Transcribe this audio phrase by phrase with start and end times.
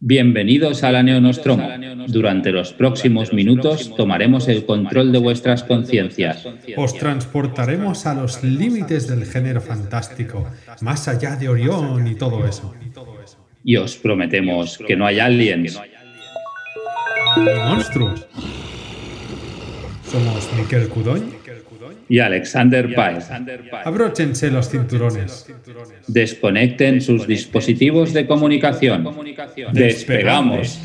[0.00, 1.68] Bienvenidos a la Neonostromo.
[2.08, 6.46] Durante los próximos minutos tomaremos el control de vuestras conciencias.
[6.76, 10.50] Os transportaremos a los límites del género fantástico,
[10.82, 12.74] más allá de Orión y todo eso.
[13.64, 15.80] Y os prometemos que no hay aliens.
[17.38, 18.26] Ni monstruos.
[20.04, 21.35] Somos Miquel Cudoñ
[22.08, 23.28] y Alexander Paez.
[23.84, 25.46] Abróchense los cinturones.
[26.06, 29.06] Desconecten sus dispositivos de comunicación.
[29.72, 30.80] Despegamos.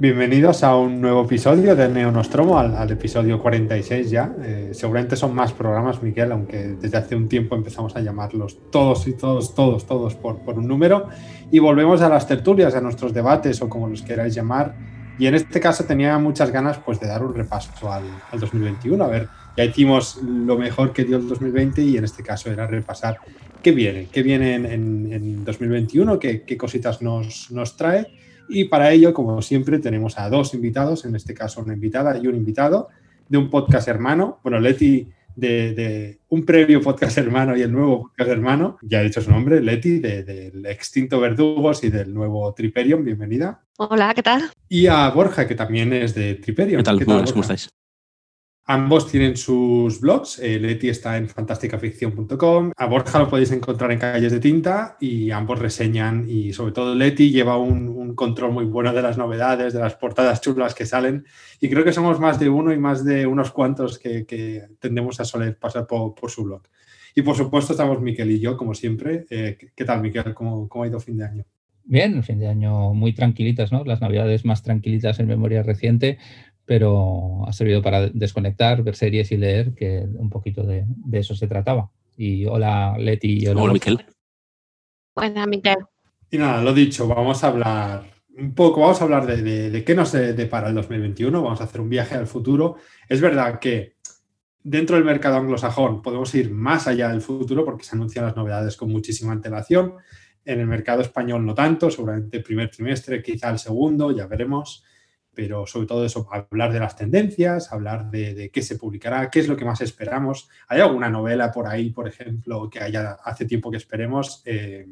[0.00, 4.32] Bienvenidos a un nuevo episodio de Neonostromo, al, al episodio 46 ya.
[4.44, 9.08] Eh, seguramente son más programas, Miguel, aunque desde hace un tiempo empezamos a llamarlos todos
[9.08, 11.08] y todos, todos, todos por, por un número.
[11.50, 14.76] Y volvemos a las tertulias, a nuestros debates o como los queráis llamar.
[15.18, 19.02] Y en este caso tenía muchas ganas pues, de dar un repaso al, al 2021.
[19.02, 22.68] A ver, ya hicimos lo mejor que dio el 2020 y en este caso era
[22.68, 23.18] repasar
[23.64, 28.06] qué viene, qué viene en, en, en 2021, qué, qué cositas nos, nos trae
[28.48, 32.26] y para ello, como siempre, tenemos a dos invitados, en este caso una invitada y
[32.26, 32.88] un invitado
[33.28, 34.40] de un podcast hermano.
[34.42, 39.02] Bueno, Leti de, de un previo podcast hermano y el nuevo podcast hermano, ya ha
[39.02, 40.26] dicho su nombre, Leti, del
[40.62, 43.04] de, extinto Verdugos y del nuevo Triperion.
[43.04, 43.62] Bienvenida.
[43.76, 44.50] Hola, ¿qué tal?
[44.68, 46.80] Y a Borja, que también es de Triperion.
[46.80, 46.98] ¿Qué tal?
[46.98, 47.68] ¿Qué tal ¿Cómo, ¿Cómo estáis?
[48.70, 50.38] Ambos tienen sus blogs.
[50.40, 52.72] Leti está en fantasticaficción.com.
[52.76, 56.26] A Borja lo podéis encontrar en Calles de Tinta y ambos reseñan.
[56.28, 59.94] Y sobre todo Leti lleva un, un, control muy bueno de las novedades, de las
[59.94, 61.24] portadas chulas que salen.
[61.62, 65.18] Y creo que somos más de uno y más de unos cuantos que, que tendemos
[65.18, 66.60] a soler pasar por, por, su blog.
[67.14, 69.24] Y por supuesto estamos Miquel y yo, como siempre.
[69.30, 70.34] Eh, ¿Qué tal, Miquel?
[70.34, 71.44] ¿Cómo, ¿Cómo ha ido fin de año?
[71.90, 73.82] Bien, fin de año muy tranquilitas, ¿no?
[73.82, 76.18] Las navidades más tranquilitas en memoria reciente,
[76.68, 81.34] pero ha servido para desconectar, ver series y leer, que un poquito de, de eso
[81.34, 81.90] se trataba.
[82.14, 84.04] Y hola Leti y hola, hola Miquel.
[85.16, 85.78] Buenas, Miquel.
[86.30, 88.04] Y nada, lo dicho, vamos a hablar
[88.36, 91.64] un poco, vamos a hablar de, de, de qué nos depara el 2021, vamos a
[91.64, 92.76] hacer un viaje al futuro.
[93.08, 93.94] Es verdad que
[94.62, 98.76] dentro del mercado anglosajón podemos ir más allá del futuro porque se anuncian las novedades
[98.76, 99.94] con muchísima antelación.
[100.44, 104.84] En el mercado español no tanto, seguramente el primer trimestre, quizá el segundo, ya veremos
[105.38, 109.46] pero sobre todo eso, hablar de las tendencias, hablar de, qué se publicará, qué es
[109.46, 110.48] lo que más esperamos.
[110.66, 114.42] ¿Hay alguna novela por ahí, por ejemplo, que haya hace tiempo que esperemos?
[114.44, 114.84] Eh,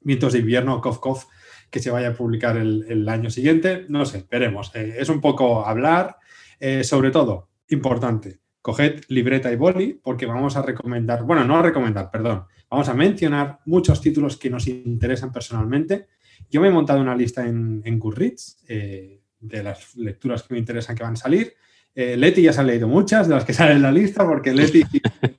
[0.00, 1.24] de invierno, Cof Cof,
[1.68, 3.86] que se vaya a publicar el, el año siguiente.
[3.88, 4.70] No sé, veremos.
[4.76, 6.18] Eh, es un poco hablar,
[6.60, 11.62] eh, sobre todo, importante, coged libreta y boli porque vamos a recomendar, bueno, no a
[11.62, 16.06] recomendar, perdón, vamos a mencionar muchos títulos que nos interesan personalmente.
[16.48, 20.58] Yo me he montado una lista en, en Goodreads, eh, de las lecturas que me
[20.58, 21.54] interesan que van a salir.
[21.94, 24.52] Eh, Leti ya se han leído muchas de las que salen en la lista porque
[24.52, 24.82] Leti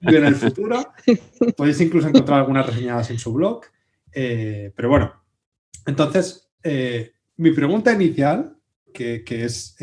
[0.01, 0.93] vive en el futuro.
[1.55, 3.61] Podéis incluso encontrar algunas reseñadas en su blog.
[4.11, 5.13] Eh, pero bueno,
[5.85, 8.57] entonces, eh, mi pregunta inicial,
[8.91, 9.75] que, que es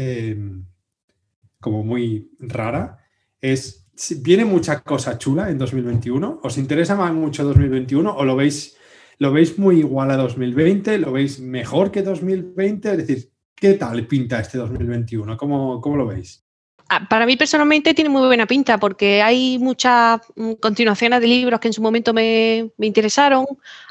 [1.61, 2.99] como muy rara,
[3.41, 3.87] es,
[4.21, 6.41] ¿viene mucha cosa chula en 2021?
[6.43, 8.77] ¿Os interesa más mucho 2021 o lo veis,
[9.19, 10.99] lo veis muy igual a 2020?
[10.99, 12.91] ¿Lo veis mejor que 2020?
[12.91, 13.34] Es decir,
[13.65, 15.39] ¿Qué tal pinta este 2021?
[15.39, 16.45] ¿Cómo, cómo lo veis?
[16.91, 21.61] Ah, para mí personalmente tiene muy buena pinta porque hay muchas mm, continuaciones de libros
[21.61, 23.47] que en su momento me, interesaron,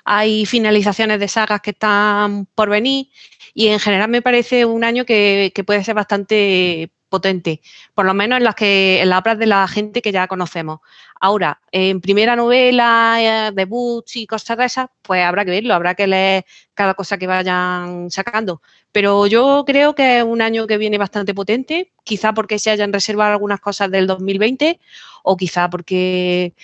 [0.05, 3.07] hay finalizaciones de sagas que están por venir
[3.55, 7.61] y en general me parece un año que, que puede ser bastante potente,
[7.95, 10.81] por lo menos en las que en las obras de la gente que ya conocemos.
[11.25, 15.95] Ahora, en primera novela, eh, debuts y cosas de esas, pues habrá que verlo, habrá
[15.95, 18.61] que leer cada cosa que vayan sacando.
[18.91, 22.91] Pero yo creo que es un año que viene bastante potente, quizá porque se hayan
[22.91, 24.81] reservado algunas cosas del 2020
[25.23, 26.55] o quizá porque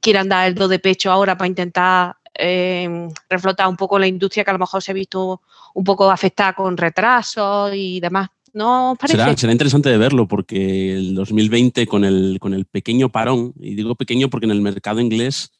[0.00, 4.42] quieran dar el do de pecho ahora para intentar eh, reflotar un poco la industria
[4.42, 5.42] que a lo mejor se ha visto
[5.74, 8.30] un poco afectada con retrasos y demás.
[8.52, 13.54] ¿No será, será, interesante de verlo porque el 2020 con el, con el pequeño parón,
[13.58, 15.50] y digo pequeño porque en el mercado inglés,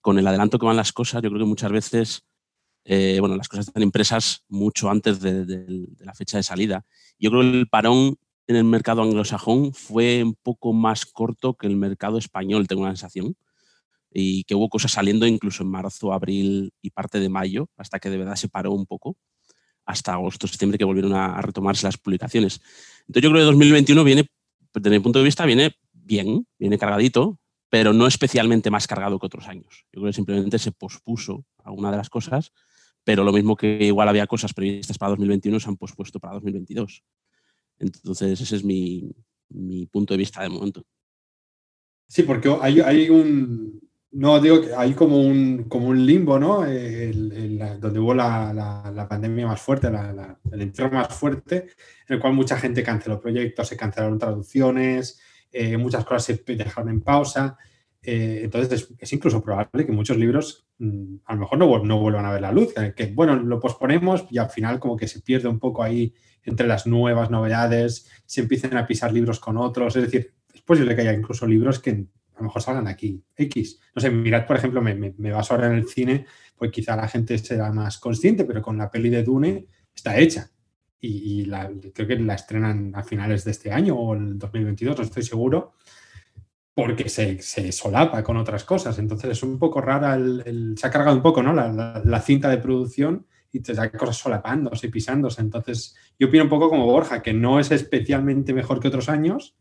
[0.00, 2.24] con el adelanto que van las cosas, yo creo que muchas veces,
[2.84, 6.84] eh, bueno, las cosas están impresas mucho antes de, de, de, la fecha de salida.
[7.18, 8.16] Yo creo que el parón
[8.46, 12.90] en el mercado anglosajón fue un poco más corto que el mercado español, tengo una
[12.90, 13.36] sensación,
[14.14, 18.10] y que hubo cosas saliendo incluso en marzo, abril y parte de mayo, hasta que
[18.10, 19.16] de verdad se paró un poco
[19.84, 22.60] hasta agosto, septiembre, que volvieron a, retomarse las publicaciones.
[23.06, 24.26] Entonces yo creo que 2021 viene,
[24.74, 27.38] desde mi punto de vista, viene bien, viene cargadito,
[27.68, 29.86] pero no especialmente más cargado que otros años.
[29.92, 32.52] Yo creo que simplemente se pospuso alguna de las cosas,
[33.04, 37.02] pero lo mismo que igual había cosas previstas para 2021 se han pospuesto para 2022.
[37.78, 39.14] Entonces, ese es mi,
[39.90, 40.84] punto de vista de momento.
[42.06, 43.80] Sí, porque hay, hay un,
[44.12, 46.58] no, digo que hay como un, como un limbo, ¿no?
[46.58, 49.88] donde hubo la, pandemia más fuerte,
[50.50, 51.68] el infierno más fuerte,
[52.08, 55.18] en el cual mucha gente canceló proyectos, se cancelaron traducciones,
[55.50, 57.56] eh, muchas cosas se dejaron en pausa.
[58.02, 62.32] Eh, entonces es, incluso probable que muchos libros mm, a lo mejor no, vuelvan a
[62.32, 65.60] ver la luz, que bueno, lo posponemos y al final como que se pierde un
[65.60, 66.12] poco ahí
[66.42, 70.94] entre las nuevas novedades, se empiecen a pisar libros con otros, es decir, es posible
[70.94, 73.80] que haya incluso libros que a lo mejor salgan aquí X.
[73.94, 76.26] No sé, mirad, por ejemplo, me, me, baso ahora en el cine,
[76.56, 80.50] pues quizá la gente será más consciente, pero con la peli de Dune está hecha.
[81.00, 81.50] Y,
[81.92, 85.74] creo que la estrenan a finales de este año o el 2022, no estoy seguro,
[86.74, 88.98] porque se, solapa con otras cosas.
[88.98, 91.52] Entonces es un poco rara, el, se ha cargado un poco ¿no?
[91.52, 95.40] la, cinta de producción y te da cosas solapándose y pisándose.
[95.40, 99.56] Entonces yo opino un poco como Borja, que no es especialmente mejor que otros años,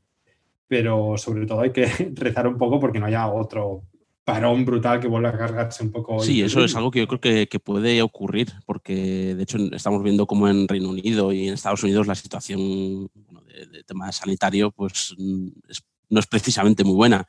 [0.71, 1.85] pero sobre todo hay que
[2.15, 3.83] rezar un poco porque no haya otro
[4.23, 6.21] parón brutal que vuelva a cargarse un poco.
[6.21, 10.25] Sí, eso es algo que yo creo que, puede ocurrir, porque de hecho estamos viendo
[10.27, 13.09] como en Reino Unido y en Estados Unidos la situación
[13.69, 17.27] de, tema sanitario pues no es precisamente muy buena.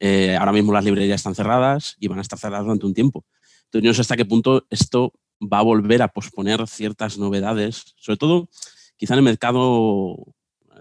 [0.00, 3.24] Eh, ahora mismo las librerías están cerradas y van a estar cerradas durante un tiempo.
[3.66, 8.16] Entonces, no sé hasta qué punto esto va a volver a posponer ciertas novedades, sobre
[8.16, 8.48] todo
[8.96, 10.34] quizá en el mercado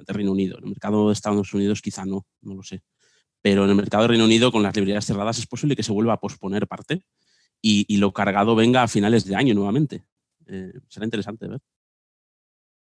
[0.07, 0.57] Reino Unido.
[0.57, 2.83] En el mercado de Estados Unidos quizá no, no lo sé.
[3.41, 5.91] Pero en el mercado de Reino Unido, con las librerías cerradas, es posible que se
[5.91, 7.03] vuelva a posponer parte
[7.61, 10.03] y, lo cargado venga a finales de año nuevamente.
[10.47, 11.61] Eh, será interesante ver.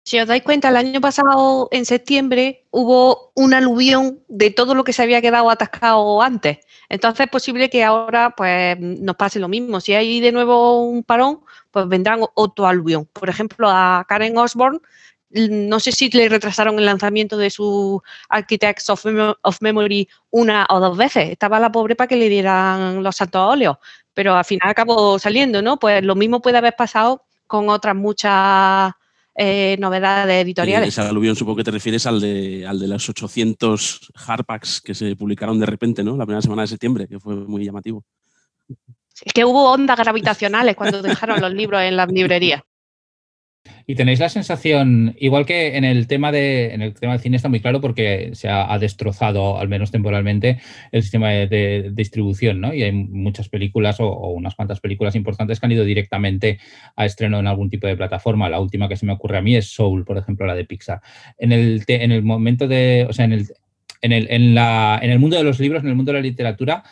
[0.05, 4.83] Si os dais cuenta, el año pasado, en septiembre, hubo un aluvión de todo lo
[4.83, 6.59] que se había quedado atascado antes.
[6.89, 9.79] Entonces es posible que ahora pues, nos pase lo mismo.
[9.79, 11.39] Si hay de nuevo un parón,
[11.71, 13.05] pues vendrán otro aluvión.
[13.13, 14.79] Por ejemplo, a Karen Osborne
[15.33, 20.97] no sé si le retrasaron el lanzamiento de su Architects of, Memory una o dos
[20.97, 21.31] veces.
[21.31, 23.77] Estaba la pobre para que le dieran los santos óleos,
[24.13, 25.77] pero al final acabó saliendo, ¿no?
[25.79, 28.93] Pues lo mismo puede haber pasado con otras muchas
[29.35, 30.89] eh, novedades editoriales.
[30.89, 35.15] ese aluvión supongo que te refieres al de, al de los 800 hardbacks que se
[35.15, 36.15] publicaron de repente, ¿no?
[36.15, 38.03] La primera semana de septiembre, que fue muy llamativo.
[39.23, 42.61] Es que hubo ondas gravitacionales cuando dejaron los libros en las librerías.
[43.85, 47.37] Y tenéis la sensación, igual que en el tema de, en el tema del cine
[47.37, 50.59] está muy claro porque se ha, destrozado, al menos temporalmente,
[50.91, 52.73] el sistema de, distribución, ¿no?
[52.73, 56.59] Y hay muchas películas o, unas cuantas películas importantes que han ido directamente
[56.95, 58.49] a estreno en algún tipo de plataforma.
[58.49, 61.01] La última que se me ocurre a mí es Soul, por ejemplo, la de Pixar.
[61.37, 63.47] En el, en el momento de, o sea, en el,
[64.01, 66.23] en el, en la, en el mundo de los libros, en el mundo de la
[66.23, 66.83] literatura,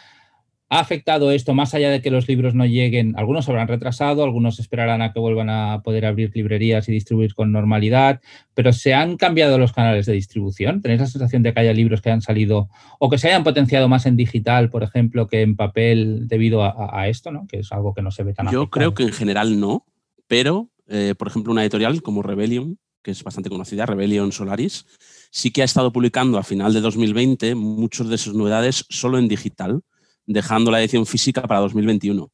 [0.74, 3.14] ¿Ha afectado esto más allá de que los libros no lleguen?
[3.18, 7.52] Algunos habrán retrasado, algunos esperarán a que vuelvan a poder abrir librerías y distribuir con
[7.52, 8.22] normalidad,
[8.54, 10.82] pero ¿se han cambiado los canales de distribución?
[10.82, 12.70] ¿Tenéis la sensación de que haya libros que han salido
[13.00, 17.06] o que se hayan potenciado más en digital, por ejemplo, que en papel debido a,
[17.10, 17.48] esto, ¿no?
[17.48, 19.86] que es algo que no se ve tan Yo creo que en general no,
[20.28, 24.86] pero, eh, por ejemplo, una editorial como Rebellion, que es bastante conocida, Rebellion Solaris,
[25.32, 29.28] sí que ha estado publicando a final de 2020 muchas de sus novedades solo en
[29.28, 29.84] digital
[30.26, 32.30] dejando la edición física para 2021.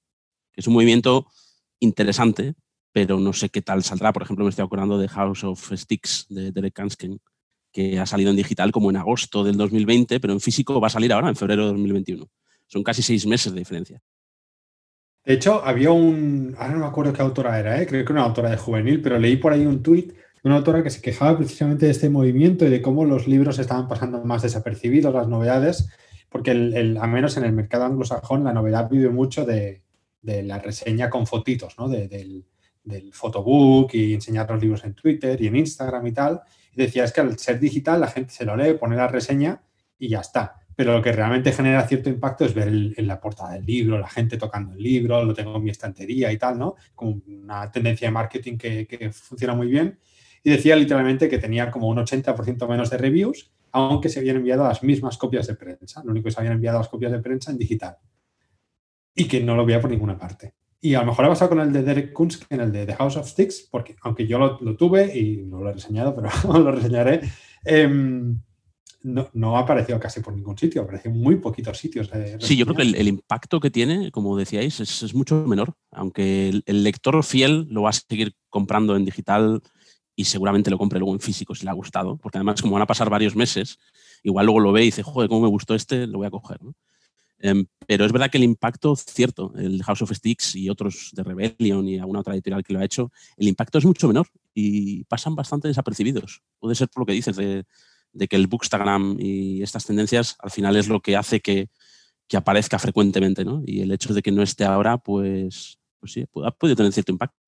[0.55, 1.27] Es un movimiento
[1.79, 2.55] interesante,
[2.91, 4.13] pero no sé qué tal saldrá.
[4.13, 7.19] Por ejemplo, me estoy acordando de House of Sticks de Derek Kansken,
[7.71, 10.91] que ha salido en digital como en agosto del 2020, pero en físico va a
[10.91, 12.27] salir ahora, en febrero de 2021.
[12.67, 14.01] Son casi seis meses de diferencia.
[15.23, 16.55] De hecho, había un.
[16.57, 17.85] Ahora no me acuerdo qué autora era, ¿eh?
[17.85, 20.81] creo que una autora de juvenil, pero leí por ahí un tuit de una autora
[20.83, 24.41] que se quejaba precisamente de este movimiento y de cómo los libros estaban pasando más
[24.41, 25.89] desapercibidos, las novedades,
[26.37, 29.81] porque el, al menos en el mercado anglosajón la novedad vive mucho de,
[30.21, 31.89] la reseña con fotitos, ¿no?
[31.89, 32.45] del,
[32.83, 36.41] del photobook y enseñar los libros en Twitter y en Instagram y tal.
[36.75, 39.63] Decía, es que al ser digital la gente se lo lee, pone la reseña
[39.97, 40.59] y ya está.
[40.75, 44.07] Pero lo que realmente genera cierto impacto es ver en la portada del libro, la
[44.07, 46.75] gente tocando el libro, lo tengo en mi estantería y tal, ¿no?
[46.93, 49.97] Como una tendencia de marketing que, que funciona muy bien.
[50.43, 54.63] Y decía literalmente que tenía como un 80% menos de reviews aunque se habían enviado
[54.63, 56.03] las mismas copias de prensa.
[56.03, 57.97] Lo único que se habían enviado las copias de prensa en digital.
[59.15, 60.53] Y que no lo veía por ninguna parte.
[60.79, 62.95] Y a lo mejor ha pasado con el de Derek Kunz en el de The
[62.95, 66.71] House of Sticks, porque aunque yo lo, tuve y no lo he reseñado, pero lo
[66.71, 67.21] reseñaré,
[67.65, 68.39] em,
[69.03, 72.09] no, ha aparecido casi por ningún sitio, apareció en muy poquitos sitios.
[72.39, 76.83] sí, yo creo que el, impacto que tiene, como decíais, es, mucho menor, aunque el,
[76.83, 79.61] lector fiel lo va a seguir comprando en digital
[80.17, 82.81] y seguramente lo compre luego en físico si le ha gustado, porque además como van
[82.81, 83.77] a pasar varios meses,
[84.23, 86.59] igual luego lo ve y dice, joder, cómo me gustó este, lo voy a coger.
[87.39, 91.23] Em, pero es verdad que el impacto, cierto, el House of Sticks y otros de
[91.23, 95.03] Rebellion y alguna otra editorial que lo ha hecho, el impacto es mucho menor y
[95.03, 96.41] pasan bastante desapercibidos.
[96.59, 97.63] Puede ser por lo que dices de,
[98.27, 101.69] que el Bookstagram y estas tendencias al final es lo que hace que,
[102.33, 103.61] aparezca frecuentemente, ¿no?
[103.65, 107.11] Y el hecho de que no esté ahora, pues, pues sí, ha podido tener cierto
[107.11, 107.46] impacto.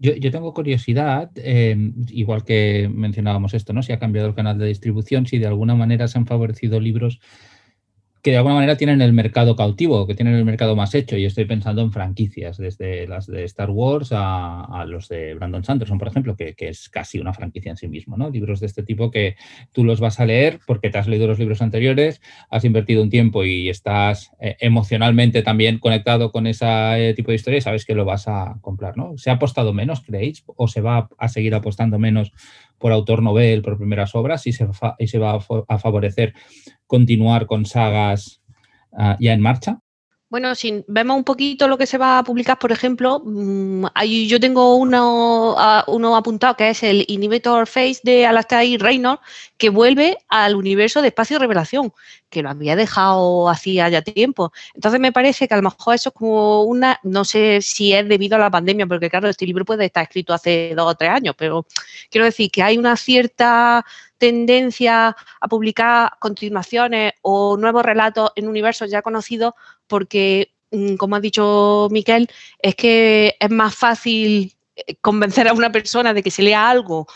[0.00, 3.82] Yo, tengo curiosidad, em, igual que mencionábamos esto, ¿no?
[3.82, 7.20] Si ha cambiado el canal de distribución, si de alguna manera se han favorecido libros
[8.28, 11.16] que de alguna manera tienen el mercado cautivo, que tienen el mercado más hecho.
[11.16, 15.96] Y estoy pensando en franquicias, desde las de Star Wars a, los de Brandon Sanderson,
[15.96, 18.28] por ejemplo, que, es casi una franquicia en sí mismo, ¿no?
[18.28, 19.36] Libros de este tipo que
[19.72, 22.20] tú los vas a leer porque te has leído los libros anteriores,
[22.50, 27.36] has invertido un tiempo y estás eh, emocionalmente también conectado con ese eh, tipo de
[27.36, 29.16] historia y sabes que lo vas a comprar, ¿no?
[29.16, 30.44] ¿Se ha apostado menos, creéis?
[30.44, 32.30] ¿O se va a seguir apostando menos
[32.78, 34.66] por autor novel, por primeras obras, y se,
[34.98, 36.34] y se va a, favorecer
[36.86, 38.40] continuar con sagas
[38.92, 39.80] ah, ya en marcha?
[40.30, 43.86] Bueno, si vemos un poquito lo que se va a publicar, por ejemplo, mm,
[44.26, 45.56] yo tengo uno,
[45.86, 49.22] uno apuntado que es el Inhibitor Face de Alastair Reynolds,
[49.56, 51.94] que vuelve al universo de Espacio Revelación,
[52.28, 54.52] que lo había dejado hacía ya tiempo.
[54.74, 58.06] Entonces me parece que a lo mejor eso es como una, no sé si es
[58.06, 61.10] debido a la pandemia, porque claro, este libro puede estar escrito hace dos o tres
[61.10, 61.64] años, pero
[62.10, 63.82] quiero decir que hay una cierta
[64.18, 69.54] tendencia a publicar continuaciones o nuevos relatos en universos ya conocidos
[69.88, 72.28] porque, mm, como ha dicho Miquel,
[72.60, 77.06] es que es más fácil eh, convencer a una persona de que se lea algo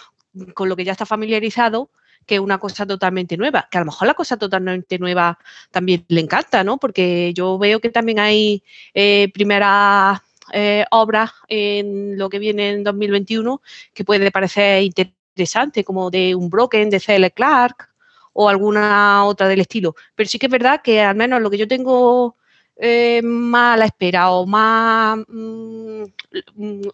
[0.54, 1.90] con lo que ya está familiarizado
[2.26, 5.38] que una cosa totalmente nueva, que a lo mejor la cosa totalmente nueva
[5.70, 6.78] también le encanta, ¿no?
[6.78, 8.62] Porque yo veo que también hay
[8.94, 10.20] eh, primeras
[10.52, 13.62] eh, obras en lo que viene en 2021
[13.94, 17.30] que puede parecer interesante como de un Broken de C.L.
[17.32, 17.88] Clark
[18.32, 19.94] o alguna otra del estilo.
[20.14, 22.36] Pero sí que es verdad que al menos lo que yo tengo
[22.76, 26.02] eh, más a la espera o más mm,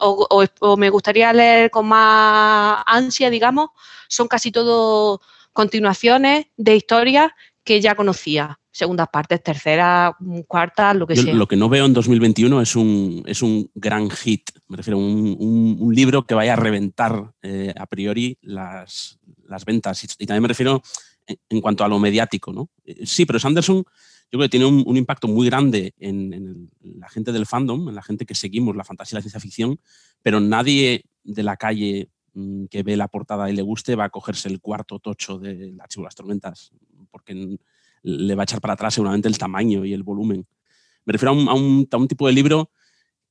[0.01, 3.71] o, me gustaría leer con más ansia, digamos,
[4.09, 5.21] son casi todo
[5.53, 7.31] continuaciones de historias
[7.65, 11.35] que ya conocía segundas partes, terceras, mm, cuartas, lo que sea.
[11.35, 15.01] Lo que no veo en 2021 es un, es un gran hit, me refiero a
[15.01, 19.19] un, libro que vaya a reventar eh, a priori las,
[19.67, 20.05] ventas.
[20.19, 20.83] Y, también me refiero
[21.27, 22.53] en, cuanto a lo mediático.
[22.53, 22.69] ¿no?
[22.85, 23.85] Eh, sí, pero Sanderson
[24.31, 28.03] yo creo que tiene un, impacto muy grande en, la gente del fandom, en la
[28.03, 29.81] gente que seguimos la fantasía y la ciencia ficción,
[30.23, 34.11] pero nadie de la calle mm, que ve la portada y le guste va a
[34.11, 36.73] cogerse el cuarto tocho de La Chivo las Tormentas,
[37.11, 37.57] porque
[38.03, 40.47] le va a echar para atrás seguramente el tamaño y el volumen.
[41.07, 42.71] Me refiero a un, tipo de libro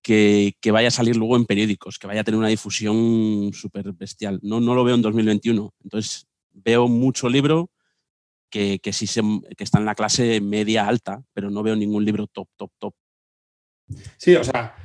[0.01, 4.39] que, vaya a salir luego en periódicos, que vaya a tener una difusión súper bestial.
[4.41, 5.75] No, no lo veo en 2021.
[5.83, 7.69] Entonces, veo mucho libro
[8.49, 9.21] que, que sí se,
[9.57, 12.93] que está en la clase media alta, pero no veo ningún libro top, top, top.
[14.17, 14.75] Sí, o sea,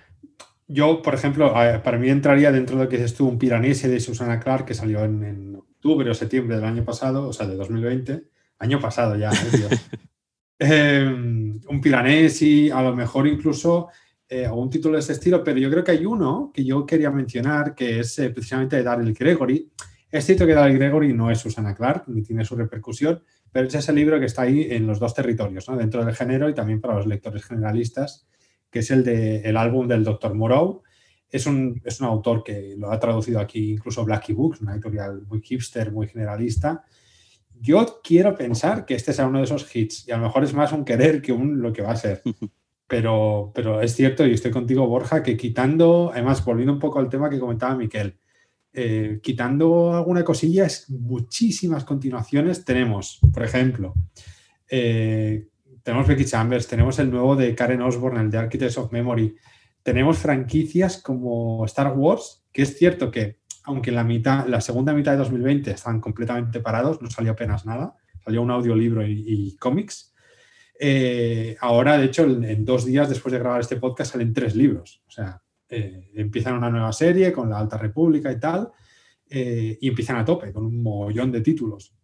[0.66, 4.00] yo, por ejemplo, para mí entraría dentro de lo que dices tú, un Piranesi de
[4.00, 7.56] Susana Clark que salió en, en octubre o septiembre del año pasado, o sea, de
[7.56, 9.78] 2020 año pasado ya, ¿eh,
[10.58, 13.88] em, un Piranesi, a lo mejor incluso
[14.28, 17.10] eh, algún título de ese estilo, pero yo creo que hay uno que yo quería
[17.10, 19.70] mencionar, que es eh, precisamente de Daryl Gregory.
[20.10, 23.74] Es cierto que Daryl Gregory no es Susana Clark, ni tiene su repercusión, pero es
[23.74, 25.76] ese libro que está ahí en los dos territorios, ¿no?
[25.76, 28.26] dentro del género y también para los lectores generalistas,
[28.70, 30.34] que es el de el álbum del Dr.
[30.34, 30.82] Moreau.
[31.28, 35.22] Es un, es un autor que lo ha traducido aquí incluso Blackie Books, una editorial
[35.26, 36.84] muy hipster, muy generalista,
[37.62, 40.52] yo quiero pensar que este sea uno de esos hits y a lo mejor es
[40.52, 42.22] más un querer que un lo que va a ser.
[42.88, 47.08] Pero, pero es cierto, y estoy contigo, Borja, que quitando, además, volviendo un poco al
[47.08, 48.18] tema que comentaba Miquel,
[48.74, 53.20] eh, quitando alguna cosilla, es muchísimas continuaciones tenemos.
[53.32, 53.94] Por ejemplo,
[54.68, 55.48] eh,
[55.82, 59.34] tenemos Becky Chambers, tenemos el nuevo de Karen Osborne, el de Architects of Memory.
[59.82, 65.12] Tenemos franquicias como Star Wars, que es cierto que aunque la, mitad, la segunda mitad
[65.12, 70.14] de 2020 estaban completamente parados, no salió apenas nada, salió un audiolibro y, cómics.
[70.80, 75.02] Eh, ahora, de hecho, en, dos días después de grabar este podcast salen tres libros.
[75.06, 78.70] O sea, eh, empiezan una nueva serie con la Alta República y tal,
[79.28, 81.94] eh, y empiezan a tope con un mogollón de títulos.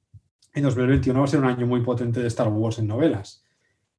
[0.52, 3.44] En 2021 va a ser un año muy potente de Star Wars en novelas.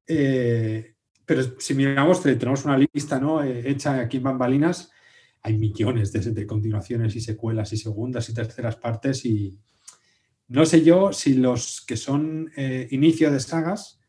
[0.04, 3.42] pero si miramos, tenemos una lista ¿no?
[3.42, 4.90] hecha aquí en Bambalinas
[5.42, 9.58] hay millones de, continuaciones y secuelas y segundas y terceras partes y
[10.48, 13.99] no sé yo si los que son eh, inicio de sagas,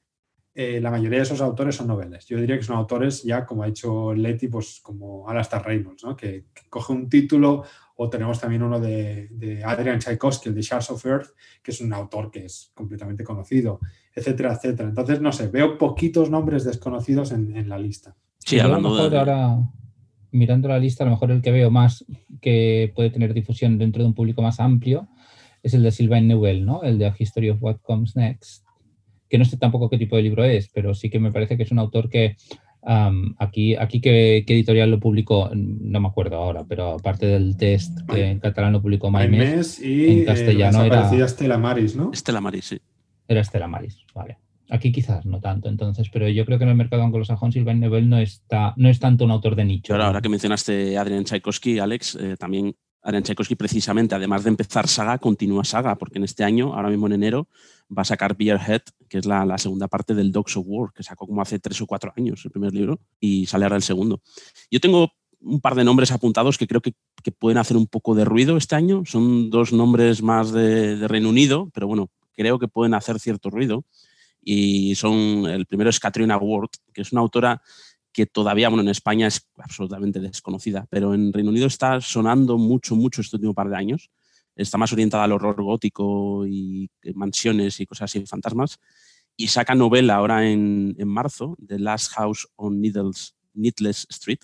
[0.54, 2.26] eh, la mayoría de esos autores son novelas.
[2.26, 6.16] Yo diría que son autores ya, como ha hecho Letty, pues como Alastair Reynolds, ¿no?
[6.16, 7.64] que, coge un título
[7.96, 11.30] o tenemos también uno de, Adrian Tchaikovsky, el de Shards of Earth,
[11.62, 13.80] que es un autor que es completamente conocido,
[14.14, 14.90] etcétera, etcétera.
[14.90, 18.16] Entonces, no sé, veo poquitos nombres desconocidos en, la lista.
[18.40, 19.18] Sí, hablando de...
[19.18, 19.58] Ahora
[20.32, 22.06] mirando la lista, a lo mejor el que veo más
[22.42, 25.08] que puede tener difusión dentro de un público más amplio
[25.62, 26.82] es el de Sylvain Neuvel, ¿no?
[26.84, 28.66] El de A History of What Comes Next,
[29.32, 31.64] que no sé tampoco qué tipo de libro es, pero sí que me parece que
[31.64, 32.36] es un autor que
[33.38, 38.26] aquí, aquí ¿qué, editorial lo publicó, no me acuerdo ahora, pero aparte del test que
[38.26, 42.12] en catalán lo publicó Maimes, y en castellano eh, era Estela Maris, ¿no?
[42.12, 42.82] Estela Maris, sí.
[43.26, 44.38] Era Estela Maris, vale.
[44.70, 48.10] Aquí quizás no tanto, entonces, pero yo creo que en el mercado anglosajón Sylvain Nebel
[48.10, 49.94] no está, no es tanto un autor de nicho.
[49.94, 54.50] Ahora, ahora que mencionaste a Adrian Tchaikovsky, Alex, eh, también Adrian Tchaikovsky precisamente, además de
[54.50, 57.48] empezar saga, continúa saga, porque en este año, ahora mismo en enero,
[57.96, 61.26] va a sacar Beerhead, que es la, segunda parte del Dogs of War, que sacó
[61.26, 64.22] como hace tres o cuatro años el primer libro, y sale ahora el segundo.
[64.70, 66.94] Yo tengo un par de nombres apuntados que creo que,
[67.38, 69.04] pueden hacer un poco de ruido este año.
[69.06, 73.52] Son dos nombres más de, de Reino Unido, pero bueno, creo que pueden hacer cierto
[73.52, 73.86] ruido
[74.44, 77.62] y son, el primero es Katrina Ward, que es una autora
[78.14, 82.96] que todavía, bueno, en España es absolutamente desconocida, pero en Reino Unido está sonando mucho,
[82.96, 84.10] mucho este último par de años.
[84.56, 88.80] Está más orientada al horror gótico y mansiones y cosas así, fantasmas.
[89.38, 94.40] Y saca novela ahora en, en marzo, The Last House on Needles, Needless Street.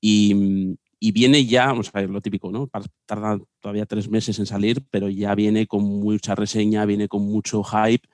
[0.00, 2.68] Y, y, viene ya, vamos a ver, lo típico, ¿no?
[3.06, 7.62] Tarda todavía tres meses en salir, pero ya viene con mucha reseña, viene con mucho
[7.62, 8.08] hype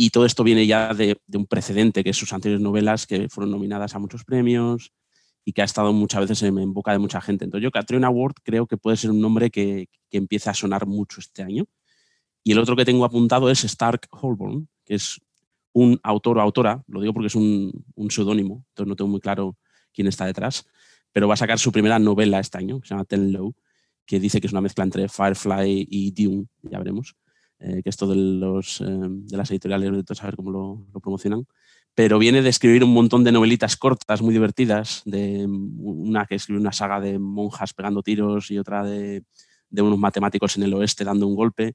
[0.00, 3.50] y todo esto viene ya de, un precedente, que es sus anteriores novelas que fueron
[3.50, 4.92] nominadas a muchos premios
[5.44, 7.44] y que ha estado muchas veces en, boca de mucha gente.
[7.44, 10.86] Entonces yo, Katrina Ward, creo que puede ser un nombre que, que empieza a sonar
[10.86, 11.66] mucho este año.
[12.44, 15.20] Y el otro que tengo apuntado es Stark Holborn, que es
[15.72, 19.20] un autor o autora, lo digo porque es un, un seudónimo, entonces no tengo muy
[19.20, 19.58] claro
[19.92, 20.64] quién está detrás,
[21.10, 23.52] pero va a sacar su primera novela este año, que se llama Ten Low,
[24.06, 27.16] que dice que es una mezcla entre Firefly y Dune, ya veremos.
[27.60, 31.46] Eh, que esto de, los, eh, de las editoriales, de saber cómo lo, promocionan,
[31.94, 36.60] pero viene de escribir un montón de novelitas cortas, muy divertidas, de una que escribe
[36.60, 39.24] una saga de monjas pegando tiros y otra de,
[39.70, 41.74] de unos matemáticos en el oeste dando un golpe.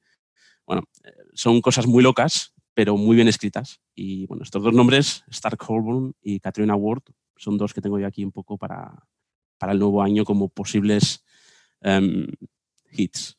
[0.66, 3.80] Bueno, eh, son cosas muy locas, pero muy bien escritas.
[3.94, 7.02] Y bueno, estos dos nombres, Stark Holborn y Katrina Ward,
[7.36, 9.06] son dos que tengo yo aquí un poco para,
[9.58, 11.24] para el nuevo año como posibles
[11.80, 12.26] em,
[12.90, 13.36] hits.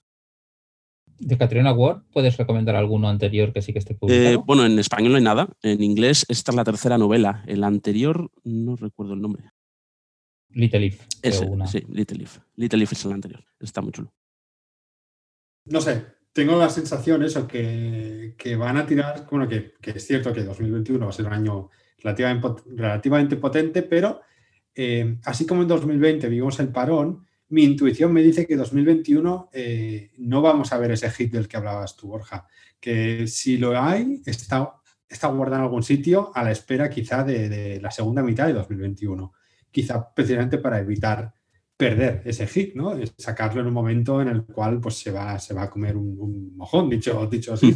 [1.18, 4.36] ¿De Katrina Ward puedes recomendar alguno anterior que sí que esté publicado?
[4.36, 5.48] Eh, bueno, en español no hay nada.
[5.62, 7.44] En inglés esta es la tercera novela.
[7.48, 9.52] El anterior no recuerdo el nombre.
[10.50, 11.02] Little Leaf.
[11.68, 12.40] Sí, Little Leaf.
[12.56, 13.44] Little Leaf es el anterior.
[13.60, 14.14] Está muy chulo.
[15.66, 20.44] No sé, tengo la sensación eso, que, van a tirar, bueno, que, es cierto que
[20.44, 24.22] 2021 va a ser un año relativamente, potente, pero
[24.76, 30.12] eh, así como en 2020 vivimos el parón, mi intuición me dice que 2021 eh,
[30.18, 32.48] no vamos a ver ese hit del que hablabas tú, Borja.
[32.80, 34.74] Que si lo hay, está,
[35.08, 39.32] está guardado en algún sitio a la espera quizá de, la segunda mitad de 2021.
[39.72, 41.34] Quizá precisamente para evitar
[41.78, 42.96] perder ese hit, ¿no?
[43.18, 46.56] Sacarlo en un momento en el cual pues, se, va, se va a comer un,
[46.56, 47.76] mojón, dicho, dicho así.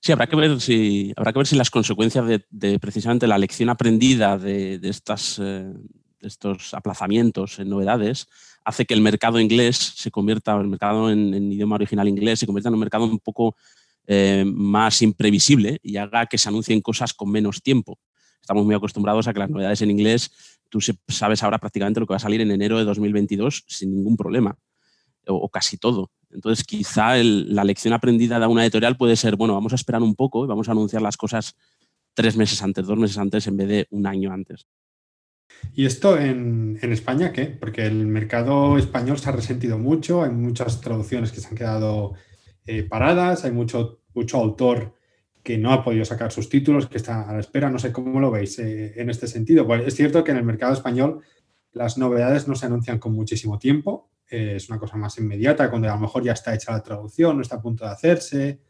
[0.00, 3.68] Sí, habrá que ver si, habrá que ver si las consecuencias de, precisamente la lección
[3.68, 5.72] aprendida de, estas, eh,
[6.20, 8.28] de estos aplazamientos en novedades
[8.68, 12.68] hace que el mercado inglés se convierta, el mercado en, idioma original inglés, se convierta
[12.68, 13.56] en un mercado un poco
[14.06, 17.98] eh, más imprevisible y haga que se anuncien cosas con menos tiempo.
[18.42, 20.30] Estamos muy acostumbrados a que las novedades en inglés,
[20.68, 24.18] tú sabes ahora prácticamente lo que va a salir en enero de 2022 sin ningún
[24.18, 24.58] problema,
[25.26, 26.10] o, casi todo.
[26.30, 30.14] Entonces, quizá la lección aprendida de una editorial puede ser, bueno, vamos a esperar un
[30.14, 31.56] poco y vamos a anunciar las cosas
[32.12, 34.66] tres meses antes, dos meses antes, en vez de un año antes.
[35.74, 37.46] ¿Y esto en, España qué?
[37.46, 42.14] Porque el mercado español se ha resentido mucho, hay muchas traducciones que se han quedado
[42.66, 44.94] eh, paradas, hay mucho, mucho autor
[45.42, 47.70] que no ha podido sacar sus títulos, que está a la espera.
[47.70, 49.72] No sé cómo lo veis eh, en este sentido.
[49.76, 51.22] Es cierto que en el mercado español
[51.72, 55.88] las novedades no se anuncian con muchísimo tiempo, eh, es una cosa más inmediata, cuando
[55.88, 58.60] a lo mejor ya está hecha la traducción, no está a punto de hacerse.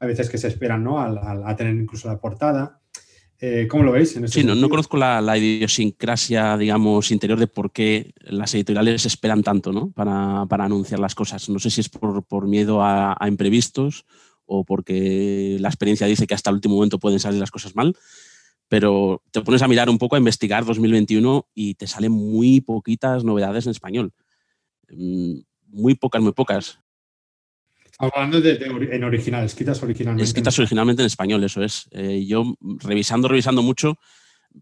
[0.00, 1.00] Hay veces que se esperan ¿no?
[1.00, 2.81] a tener incluso la portada.
[3.44, 4.14] Eh, ¿Cómo lo veis?
[4.14, 9.72] En sí, no, conozco la, idiosincrasia, digamos, interior de por qué las editoriales esperan tanto
[9.72, 9.90] ¿no?
[9.90, 11.48] para, anunciar las cosas.
[11.48, 14.06] No sé si es por, miedo a, imprevistos
[14.46, 17.96] o porque la experiencia dice que hasta el último momento pueden salir las cosas mal,
[18.68, 23.24] pero te pones a mirar un poco, a investigar 2021 y te salen muy poquitas
[23.24, 24.12] novedades en español.
[24.88, 26.78] Mm, muy pocas, muy pocas.
[28.02, 28.54] Hablando de,
[28.90, 30.24] en original, escritas originalmente.
[30.24, 31.88] Escritas originalmente en español, eso es.
[31.92, 33.96] Eh, yo revisando, revisando mucho,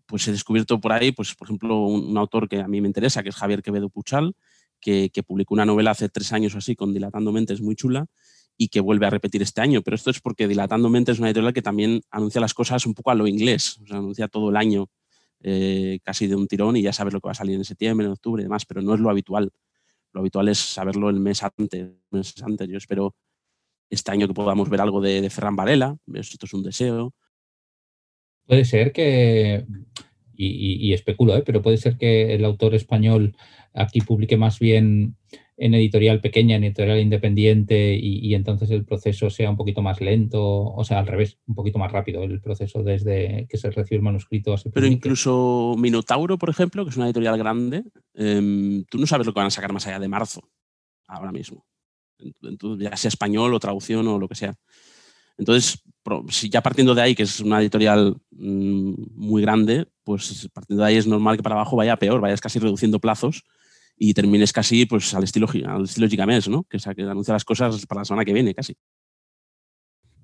[0.04, 3.22] pues he descubierto por ahí, pues por ejemplo, un, autor que a mí me interesa,
[3.22, 4.34] que es Javier Quevedo Puchal,
[4.78, 8.04] que, publicó una novela hace tres años o así con Dilatando Mentes muy chula
[8.58, 9.80] y que vuelve a repetir este año.
[9.80, 12.92] Pero esto es porque Dilatando Mentes es una editorial que también anuncia las cosas un
[12.92, 14.90] poco a lo inglés, o sea, anuncia todo el año
[15.42, 18.04] eh, casi de un tirón y ya sabes lo que va a salir en septiembre,
[18.04, 19.50] en octubre y demás, pero no es lo habitual.
[20.12, 21.88] Lo habitual es saberlo el mes antes.
[22.10, 22.68] Meses antes.
[22.68, 23.14] Yo espero
[23.90, 27.12] este año que podamos ver algo de, de Ferran Varela, esto es un deseo.
[28.46, 29.66] Puede ser que,
[30.40, 31.42] y, especulo, ¿eh?
[31.44, 33.36] pero puede ser que el autor español
[33.74, 35.16] aquí publique más bien
[35.56, 40.42] en editorial pequeña, en editorial independiente y, entonces el proceso sea un poquito más lento,
[40.42, 44.02] o sea, al revés, un poquito más rápido el proceso desde que se recibe el
[44.02, 44.54] manuscrito.
[44.72, 49.34] Pero incluso Minotauro, por ejemplo, que es una editorial grande, em, tú no sabes lo
[49.34, 50.48] que van a sacar más allá de marzo,
[51.06, 51.66] ahora mismo.
[52.78, 54.54] Ya sea español o traducción o lo que sea.
[55.38, 55.82] Entonces,
[56.28, 60.88] si ya partiendo de ahí, que es una editorial mm, muy grande, pues partiendo de
[60.88, 63.42] ahí es normal que para abajo vaya peor, vayas casi reduciendo plazos
[63.96, 66.64] y termines casi pues, al estilo, al estilo Gigamés, ¿no?
[66.64, 68.76] Que, que anuncia las cosas para la semana que viene, casi.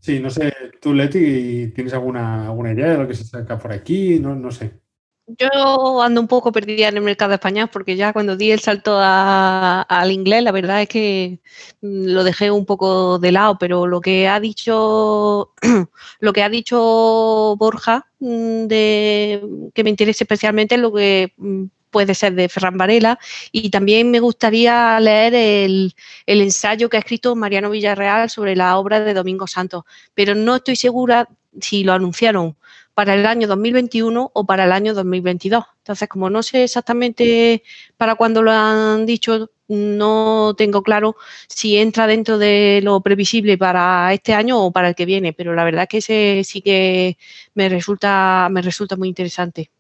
[0.01, 3.73] Sí, no sé, tú, Leti, ¿tienes alguna, alguna idea de lo que se saca por
[3.73, 4.21] aquí?
[4.21, 4.81] No, no sé.
[5.29, 8.97] Yo ando un poco perdida en el mercado español porque ya cuando di el salto
[9.01, 11.41] al inglés, la verdad es que
[11.83, 15.53] mm, lo dejé un poco de lado, pero lo que ha dicho,
[16.21, 19.43] lo que ha dicho Borja, mm, de,
[19.75, 23.19] que me interesa especialmente es lo que mm, puede ser de Ferran Varela.
[23.51, 25.95] Y también me gustaría leer el,
[26.27, 29.85] el, ensayo que ha escrito Mariano Villarreal sobre la obra de Domingo Santos,
[30.15, 31.29] pero no estoy segura
[31.61, 32.57] si lo anunciaron
[32.97, 35.65] para el año 2021 o para el año 2022.
[35.81, 37.63] Entonces, como no sé exactamente
[37.99, 41.15] para cuándo lo han dicho, no tengo claro
[41.47, 45.55] si entra dentro de lo previsible para este año o para el que viene, pero
[45.55, 47.19] la verdad que ese sí que
[47.55, 49.71] me resulta, me resulta muy interesante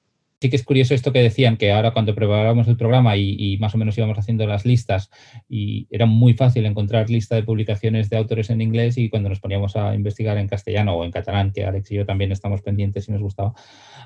[0.41, 3.75] sí que es curioso esto que decían, que ahora cuando preparábamos el programa y, más
[3.75, 5.11] o menos íbamos haciendo las listas
[5.49, 9.41] y era muy fácil encontrar lista de publicaciones de autores en inglés y cuando nos
[9.41, 13.09] poníamos a investigar en castellano o en catalán, que Alex y yo también estamos pendientes
[13.09, 13.55] y nos gustaba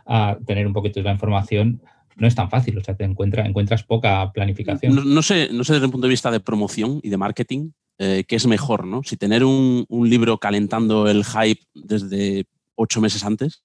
[0.06, 1.82] a tener un poquito de la información,
[2.16, 4.94] no es tan fácil, o sea, te encuentra, encuentras poca planificación.
[5.14, 8.24] No, sé, no sé desde el punto de vista de promoción y de marketing eh,
[8.26, 9.02] qué es mejor, ¿no?
[9.02, 12.44] Si tener un libro calentando el hype desde
[12.76, 13.62] ocho meses antes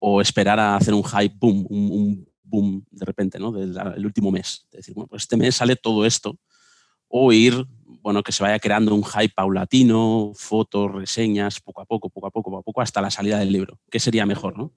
[0.00, 3.52] o esperar a hacer un hype boom, un, boom de repente, ¿no?
[3.52, 4.66] Del último mes.
[4.72, 6.36] Es decir, bueno, pues este mes sale todo esto.
[7.06, 12.08] O ir, bueno, que se vaya creando un hype paulatino, fotos, reseñas, poco a poco,
[12.08, 13.78] poco a poco, poco a poco, hasta la salida del libro.
[13.90, 14.72] ¿Qué sería mejor, no?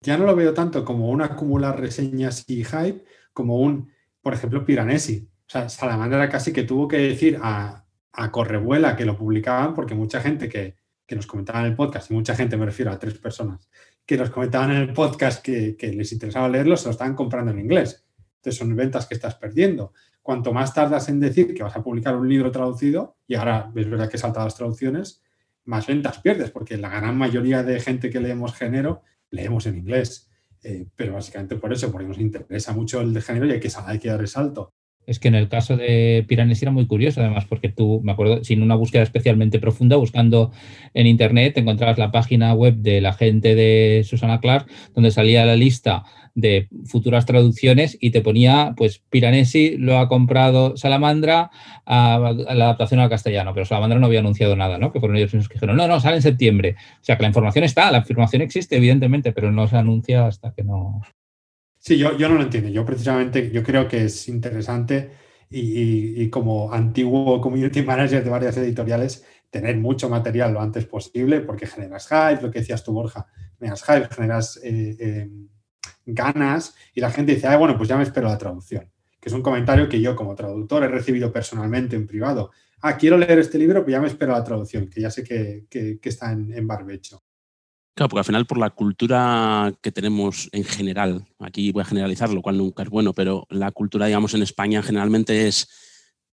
[0.00, 4.64] Ya no lo veo tanto como un acumular reseñas y hype, como un, por ejemplo,
[4.64, 5.28] Piranesi.
[5.46, 9.94] O sea, Salamandra casi que tuvo que decir a, a Correvuela que lo publicaban porque
[9.94, 12.98] mucha gente que, que nos comentaban en el podcast, y mucha gente, me refiero a
[12.98, 13.68] tres personas,
[14.06, 17.58] que nos comentaban en el podcast que, les interesaba leerlo, se lo estaban comprando en
[17.58, 18.04] inglés.
[18.36, 19.92] Entonces son ventas que estás perdiendo.
[20.22, 23.88] Cuanto más tardas en decir que vas a publicar un libro traducido, y ahora es
[23.88, 25.22] verdad que salta las traducciones,
[25.64, 30.30] más ventas pierdes, porque la gran mayoría de gente que leemos género, leemos en inglés.
[30.62, 33.70] Eh, pero básicamente por eso, porque nos interesa mucho el de género y hay que,
[33.84, 34.72] hay que dar el salto.
[35.06, 38.42] Es que en el caso de Piranes era muy curioso, además, porque tú, me acuerdo,
[38.42, 40.50] sin una búsqueda especialmente profunda, buscando
[40.94, 45.56] en internet, encontrabas la página web de la gente de Susana Clark, donde salía la
[45.56, 51.50] lista de futuras traducciones y te ponía, pues, Piranesi lo ha comprado Salamandra
[51.86, 54.92] la adaptación al castellano, pero Salamandra no había anunciado nada, ¿no?
[54.92, 56.76] Que fueron ellos que dijeron, no, no, sale en septiembre.
[57.00, 60.52] O sea, que la información está, la información existe, evidentemente, pero no se anuncia hasta
[60.52, 61.02] que no.
[61.86, 62.70] Sí, yo, yo no lo entiendo.
[62.70, 65.10] Yo precisamente, yo creo que es interesante
[65.50, 71.66] y, como antiguo community manager de varias editoriales, tener mucho material lo antes posible porque
[71.66, 73.26] generas hype, lo que decías tú, Borja,
[73.58, 75.30] generas hype, generas eh, eh,
[76.06, 78.90] ganas y la gente dice, ah, bueno, pues ya me espero la traducción.
[79.20, 82.50] Que es un comentario que yo como traductor he recibido personalmente en privado.
[82.80, 85.98] Ah, quiero leer este libro, pues ya me espero la traducción, que ya sé que,
[86.02, 87.22] está en, en barbecho.
[87.94, 92.28] Claro, porque al final por la cultura que tenemos en general, aquí voy a generalizar,
[92.30, 95.68] lo cual nunca es bueno, pero la cultura, digamos, en España generalmente es,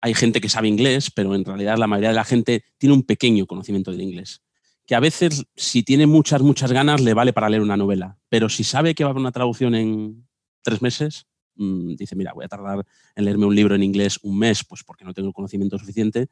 [0.02, 3.04] hay gente que sabe inglés, pero en realidad la mayoría de la gente tiene un
[3.04, 4.42] pequeño conocimiento del inglés,
[4.84, 8.50] que a veces si tiene muchas, muchas ganas le vale para leer una novela, pero
[8.50, 10.28] si sabe que va a haber una traducción en
[10.60, 14.38] tres meses, mm, dice, mira, voy a tardar en leerme un libro en inglés un
[14.38, 16.28] mes, pues porque no tengo el conocimiento suficiente,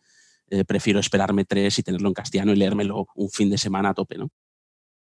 [0.51, 3.95] eh, prefiero esperarme tres y tenerlo en castellano y leérmelo un fin de semana a
[3.95, 4.31] tope, ¿no?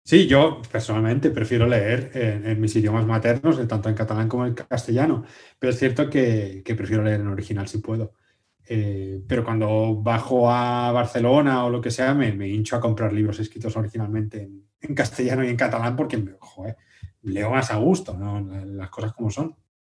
[0.09, 5.23] Sí, yo personalmente prefiero leer en, mis idiomas maternos, tanto en catalán como en castellano,
[5.59, 8.13] pero es cierto que, prefiero leer en original si puedo.
[8.67, 13.39] Eh, pero cuando bajo a Barcelona o lo que sea, me, hincho a comprar libros
[13.39, 14.49] escritos originalmente
[14.81, 16.19] en, castellano y en catalán porque
[17.21, 18.17] leo más a gusto,
[18.65, 19.55] las cosas como son.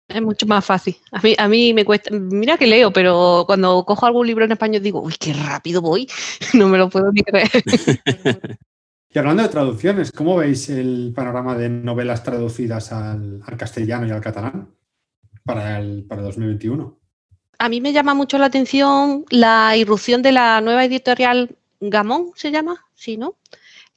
[0.09, 0.97] Es mucho más fácil.
[1.13, 4.51] A mí, a mí me cuesta, mira que leo, pero cuando cojo algún libro en
[4.51, 6.05] español digo, uy, qué rápido voy,
[6.53, 7.49] no me lo puedo ni creer.
[9.13, 14.21] Y hablando de traducciones, ¿cómo veis el panorama de novelas traducidas al, castellano y al
[14.21, 14.73] catalán
[15.43, 16.97] para el para 2021?
[17.59, 22.51] A mí me llama mucho la atención la irrupción de la nueva editorial Gamón, ¿se
[22.51, 22.85] llama?
[22.95, 23.35] Sí, ¿no?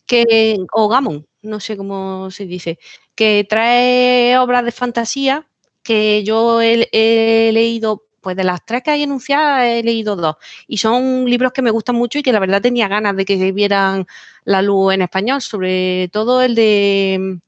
[0.04, 2.80] Que, o Gamón, no sé cómo se dice,
[3.14, 5.46] que trae obras de fantasía
[5.84, 10.78] que yo he leído pues de las tres que hay enunciadas he leído dos y
[10.78, 14.06] son libros que me gustan mucho y que la verdad tenía ganas de que vieran
[14.44, 17.38] la luz en español, sobre todo el de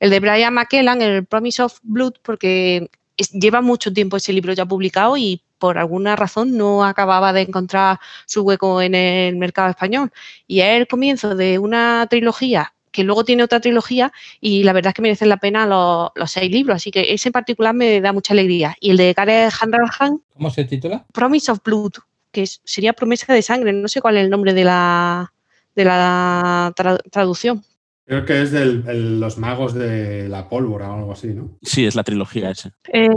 [0.00, 2.88] el de Brian McKellan, el Promise of Blood, porque
[3.32, 7.98] lleva mucho tiempo ese libro ya publicado y por alguna razón no acababa de encontrar
[8.26, 10.10] su hueco en el mercado español.
[10.46, 14.90] Y es el comienzo de una trilogía que luego tiene otra trilogía y la verdad
[14.90, 18.12] es que merecen la pena los, seis libros, así que ese en particular me da
[18.12, 18.76] mucha alegría.
[18.80, 20.20] Y el de Gareth Hanrahan.
[20.34, 21.04] ¿Cómo se titula?
[21.12, 21.92] Promise of Blood,
[22.32, 25.32] que sería promesa de sangre, no sé cuál es el nombre de la,
[25.74, 26.72] de la
[27.10, 27.64] traducción.
[28.06, 31.56] Creo que es de los magos de la pólvora o algo así, ¿no?
[31.62, 32.72] Sí, es la trilogía esa.
[32.92, 33.08] Eh,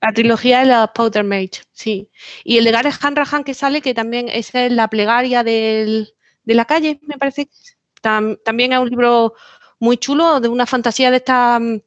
[0.00, 2.10] la trilogía de la Powder Mage, sí.
[2.42, 6.06] Y el de Gareth Hanrahan que sale, que también es la plegaria de
[6.46, 7.50] la calle, me parece
[8.02, 9.34] también es un libro
[9.78, 11.80] muy chulo, de una fantasía de esta mm,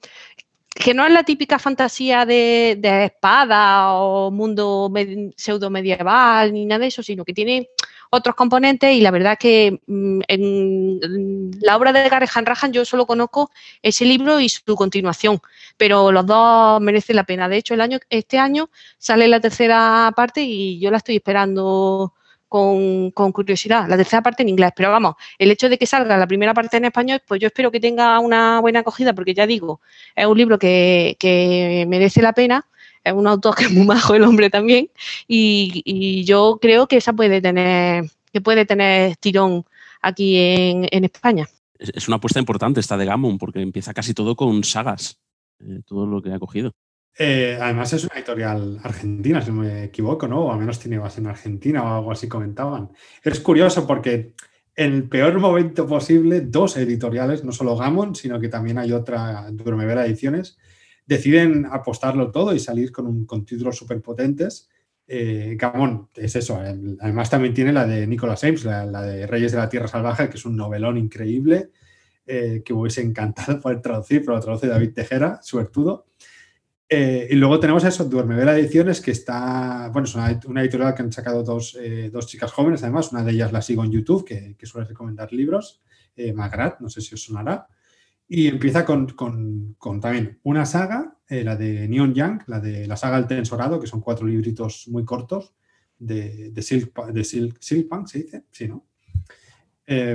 [0.75, 4.91] que no es la típica fantasía de, espada o mundo
[5.37, 7.69] pseudo medieval ni nada de eso, sino que tiene
[8.09, 13.05] otros componentes y la verdad que mm, en, la obra de Gareth Hanrahan yo solo
[13.05, 13.51] conozco
[13.81, 15.39] ese libro y su continuación,
[15.77, 17.47] pero los dos merecen la pena.
[17.47, 22.13] De hecho, el año, este año sale la tercera parte y yo la estoy esperando
[22.47, 23.87] con, curiosidad.
[23.87, 26.77] La tercera parte en inglés, pero vamos, el hecho de que salga la primera parte
[26.77, 29.81] en español, pues yo espero que tenga una buena acogida, porque ya digo,
[30.15, 32.67] es un libro que, merece la pena.
[33.03, 34.89] Es un autor que es muy majo el hombre también.
[35.27, 39.65] Y, yo creo que esa puede tener, que puede tener tirón
[40.01, 41.47] aquí en, España.
[41.77, 45.19] Es una apuesta importante esta de Gammon, porque empieza casi todo con sagas,
[45.59, 46.73] eh, todo lo que ha cogido.
[47.17, 50.45] Eh, además es una editorial argentina, si no me equivoco, ¿no?
[50.45, 52.91] O al menos tiene base en Argentina o algo así comentaban.
[53.23, 54.33] Es curioso porque
[54.75, 59.49] en el peor momento posible, dos editoriales, no solo Gamon, sino que también hay otra,
[59.51, 60.57] Durmevera Ediciones,
[61.05, 64.69] deciden apostarlo todo y salir con, con títulos súper potentes.
[65.07, 65.57] Eh,
[66.15, 69.87] es eso, además también tiene la de Nicolas Ames, la, de Reyes de la Tierra
[69.87, 71.69] Salvaje, que es un novelón increíble,
[72.25, 76.07] eh, que hubiese encantado poder traducir, pero lo traduce David Tejera, suertudo.
[76.87, 81.11] Eh, y luego tenemos eso, Duermevela Ediciones, que está, bueno, es una, editorial que han
[81.11, 81.43] sacado
[81.79, 85.33] eh, dos, chicas jóvenes, además, una de ellas la sigo en YouTube, que, suele recomendar
[85.33, 85.81] libros,
[86.15, 87.67] eh, Magrat, no sé si os sonará,
[88.27, 89.07] y empieza con,
[89.99, 94.01] también una saga, la de Neon Young, la de la saga El Tensorado, que son
[94.01, 95.55] cuatro libritos muy cortos
[95.97, 98.43] de, de, Silk, de Silk, ¿se dice?
[98.51, 98.85] Sí, ¿no?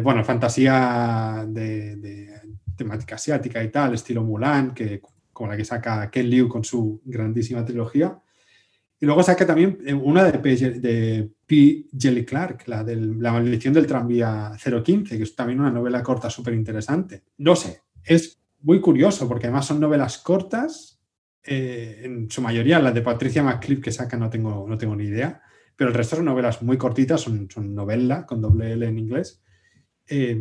[0.02, 2.40] bueno, fantasía de, de,
[2.76, 5.00] temática asiática y tal, estilo Mulan, que
[5.32, 8.20] como la que saca Ken Liu con su grandísima trilogía.
[8.98, 10.56] Y luego saca también eh, una de P.
[10.56, 11.86] De P.
[11.98, 16.28] Jelly Clark, la de La maldición del tranvía 015, que es también una novela corta
[16.28, 17.22] súper interesante.
[17.38, 21.00] No sé, es muy curioso porque además son novelas cortas,
[21.42, 25.04] eh, en su mayoría las de Patricia McCliff que saca no tengo, no tengo ni
[25.04, 25.40] idea,
[25.74, 29.42] pero el resto son novelas muy cortitas, son, son novela con doble L en inglés,
[30.06, 30.38] eh,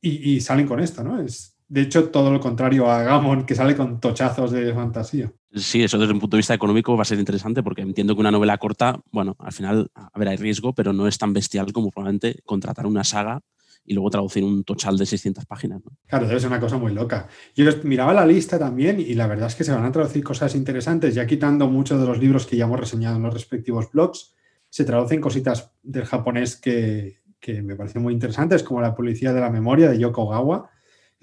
[0.00, 1.22] y, y, salen con esto, ¿no?
[1.22, 5.32] Es, de hecho, todo lo contrario a Gamon, que sale con tochazos de fantasía.
[5.54, 8.20] Sí, eso desde un punto de vista económico va a ser interesante porque entiendo que
[8.20, 11.72] una novela corta, bueno, al final, a ver, hay riesgo, pero no es tan bestial
[11.72, 13.40] como probablemente contratar una saga
[13.86, 15.80] y luego traducir un tochal de 600 páginas.
[16.08, 17.28] Claro, debe ser una cosa muy loca.
[17.56, 20.54] Yo miraba la lista también y la verdad es que se van a traducir cosas
[20.54, 24.34] interesantes, ya quitando muchos de los libros que ya hemos reseñado en los respectivos blogs,
[24.68, 29.40] se traducen cositas del japonés que, que me parecen muy interesantes, como La Policía de
[29.40, 30.68] la Memoria de Yoko Gawa,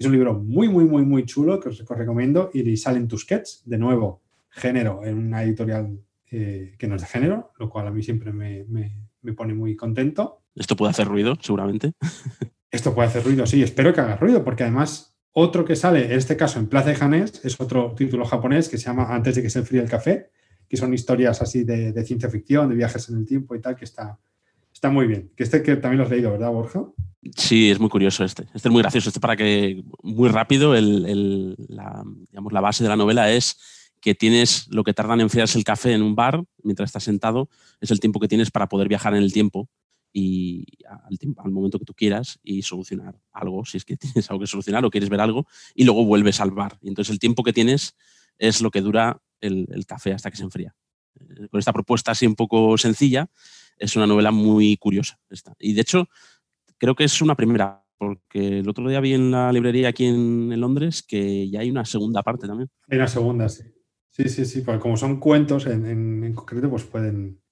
[0.00, 2.50] es un libro muy, muy, muy, muy chulo que os, recomiendo.
[2.54, 7.52] Y salen Tusquets, de nuevo, género, en una editorial eh, que no es de género,
[7.58, 8.64] lo cual a mí siempre me,
[9.36, 10.40] pone muy contento.
[10.54, 11.92] Esto puede hacer ruido, seguramente.
[12.70, 16.12] Esto puede hacer ruido, sí, espero que haga ruido, porque además otro que sale, en
[16.12, 19.42] este caso en Plaza de Janés, es otro título japonés que se llama Antes de
[19.42, 20.30] que se enfríe el café,
[20.68, 23.74] que son historias así de, de ciencia ficción, de viajes en el tiempo y tal,
[23.74, 24.18] que está,
[24.80, 25.30] está muy bien.
[25.36, 26.86] Que este que también lo has leído, ¿verdad, Borja?
[27.36, 28.44] Sí, es muy curioso este.
[28.54, 29.10] Este es muy gracioso.
[29.10, 33.58] Este para que, muy rápido, la, base de la novela es
[34.00, 37.50] que tienes lo que tarda en enfriarse el café en un bar mientras estás sentado,
[37.82, 39.68] es el tiempo que tienes para poder viajar en el tiempo
[40.14, 44.40] y al, al, momento que tú quieras y solucionar algo, si es que tienes algo
[44.40, 46.78] que solucionar o quieres ver algo, y luego vuelves al bar.
[46.80, 47.96] Y entonces el tiempo que tienes
[48.38, 50.74] es lo que dura el, el café hasta que se enfría.
[51.20, 53.28] Eh, con esta propuesta así un poco sencilla,
[53.80, 55.18] es una novela muy curiosa.
[55.28, 55.54] Esta.
[55.58, 56.08] Y de hecho,
[56.78, 60.58] creo que es una primera porque el otro día vi en la librería aquí en,
[60.58, 62.70] Londres que ya hay una segunda parte también.
[62.88, 63.64] Hay una segunda, sí.
[64.08, 67.42] Sí, sí, sí, porque como son cuentos en, concreto, pues pueden...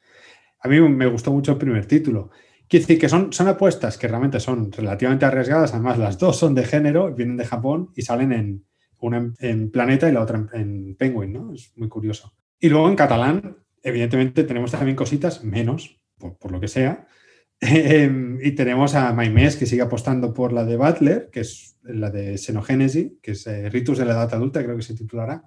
[0.60, 2.30] A mí me gustó mucho el primer título.
[2.66, 6.54] Quiere decir que son, son apuestas que realmente son relativamente arriesgadas, además las dos son
[6.54, 8.66] de género, vienen de Japón y salen en
[9.00, 11.52] una en, Planeta y la otra en, Penguin, ¿no?
[11.52, 12.32] Es muy curioso.
[12.58, 17.06] Y luego en catalán, evidentemente tenemos también cositas, menos, por, lo que sea,
[17.60, 22.10] em, y tenemos a Maimés, que sigue apostando por la de Butler, que es la
[22.10, 25.42] de Xenogénesis, que es eh, Ritus de la Edad Adulta, creo que se titulará.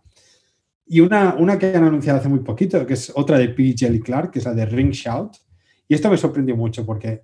[0.86, 3.76] Y una, una que han anunciado hace muy poquito, que es otra de P.
[3.78, 5.38] Jelly Clark, que es la de Ring Shout,
[5.88, 7.24] y esto me sorprendió mucho porque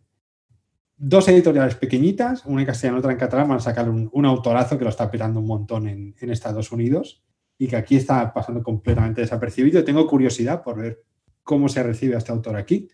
[0.98, 4.84] dos editoriales pequeñitas, una en castellano otra en catalán, van a sacar un, autorazo que
[4.84, 7.24] lo está petando un montón en, Estados Unidos
[7.58, 9.84] y que aquí está pasando completamente desapercibido.
[9.84, 11.04] Tengo curiosidad por ver
[11.44, 12.90] cómo se recibe a este autor aquí,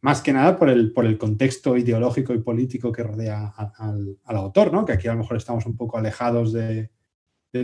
[0.00, 4.72] más que nada por el, por el contexto ideológico y político que rodea al, autor,
[4.72, 4.84] ¿no?
[4.84, 6.90] que aquí a lo mejor estamos un poco alejados de,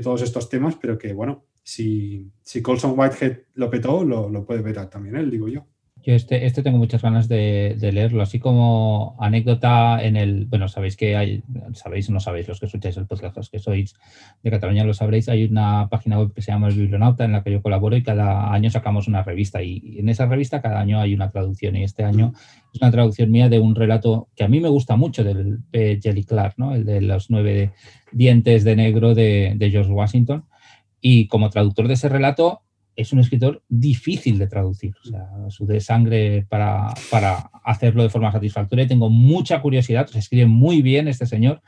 [0.02, 4.62] todos estos temas, pero que bueno, si, si Colson Whitehead lo petó, lo, lo puede
[4.62, 5.66] ver también él, digo yo.
[6.04, 10.96] Yo este, este tengo muchas ganas de, leerlo, así como anécdota en el, bueno, sabéis
[10.96, 13.94] que hay, sabéis o no sabéis, los que escucháis el podcast, los que sois
[14.42, 17.44] de Cataluña lo sabréis, hay una página web que se llama El Biblionauta en la
[17.44, 21.00] que yo colaboro y cada año sacamos una revista y en esa revista cada año
[21.00, 22.32] hay una traducción y este año
[22.74, 26.00] es una traducción mía de un relato que a mí me gusta mucho del P.
[26.02, 26.74] Jelly Clark, ¿no?
[26.74, 27.70] el de los nueve
[28.10, 30.46] dientes de negro de, de George Washington
[31.00, 32.62] y como traductor de ese relato
[32.96, 34.94] es un escritor difícil de traducir.
[35.02, 36.88] O sea, su de sangre para,
[37.64, 38.86] hacerlo de forma satisfactoria.
[38.86, 41.62] Tengo mucha curiosidad, se escribe muy bien este señor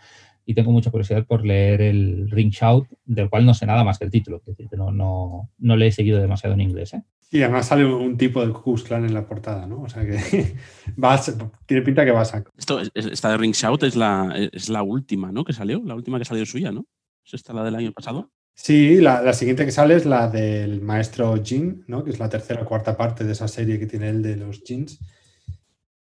[0.47, 3.99] y tengo mucha curiosidad por leer el Ring Shout, del cual no sé nada más
[3.99, 4.39] que el título.
[4.39, 6.93] Es decir, que no, no, no le he seguido demasiado en inglés.
[6.95, 7.03] ¿eh?
[7.31, 9.83] Y además sale un tipo del Ku Clan en la portada, ¿no?
[9.83, 10.19] O sea que
[11.67, 12.53] tiene pinta que va a sacar.
[12.57, 15.45] Esto, esta de Ring Shout es la, es la última, ¿no?
[15.45, 16.87] Que salió, la última que salió suya, ¿no?
[17.25, 18.31] ¿Es esta la del año pasado?
[18.55, 22.05] Sí, la, siguiente que sale es la del maestro Jin, ¿no?
[22.05, 24.63] que es la tercera o cuarta parte de esa serie que tiene él de los
[24.63, 24.99] jeans.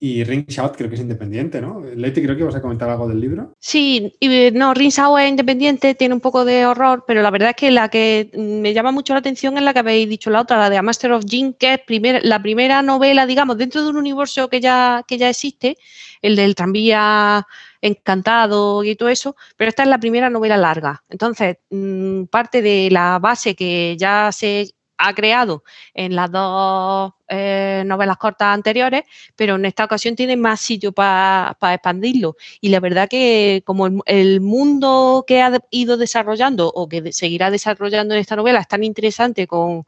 [0.03, 1.79] Y Ring Shout creo que es independiente, ¿no?
[1.79, 3.53] Leti, creo que vas a comentar algo del libro.
[3.59, 7.49] Sí, y, no, Ring Shout es independiente, tiene un poco de horror, pero la verdad
[7.49, 10.41] es que la que me llama mucho la atención es la que habéis dicho la
[10.41, 13.91] otra, la de A Master of Jin, que es la primera novela, digamos, dentro de
[13.91, 15.77] un universo que ya, que ya existe,
[16.23, 17.45] el del tranvía
[17.81, 21.03] encantado y todo eso, pero esta es la primera novela larga.
[21.09, 25.63] Entonces, mm, parte de la base que ya se ha creado
[25.93, 29.03] en las dos eh, novelas cortas anteriores,
[29.37, 32.35] pero en esta ocasión tiene más sitio para expandirlo.
[32.59, 38.13] Y la verdad que como el, mundo que ha ido desarrollando o que seguirá desarrollando
[38.13, 39.85] en esta novela es tan interesante con,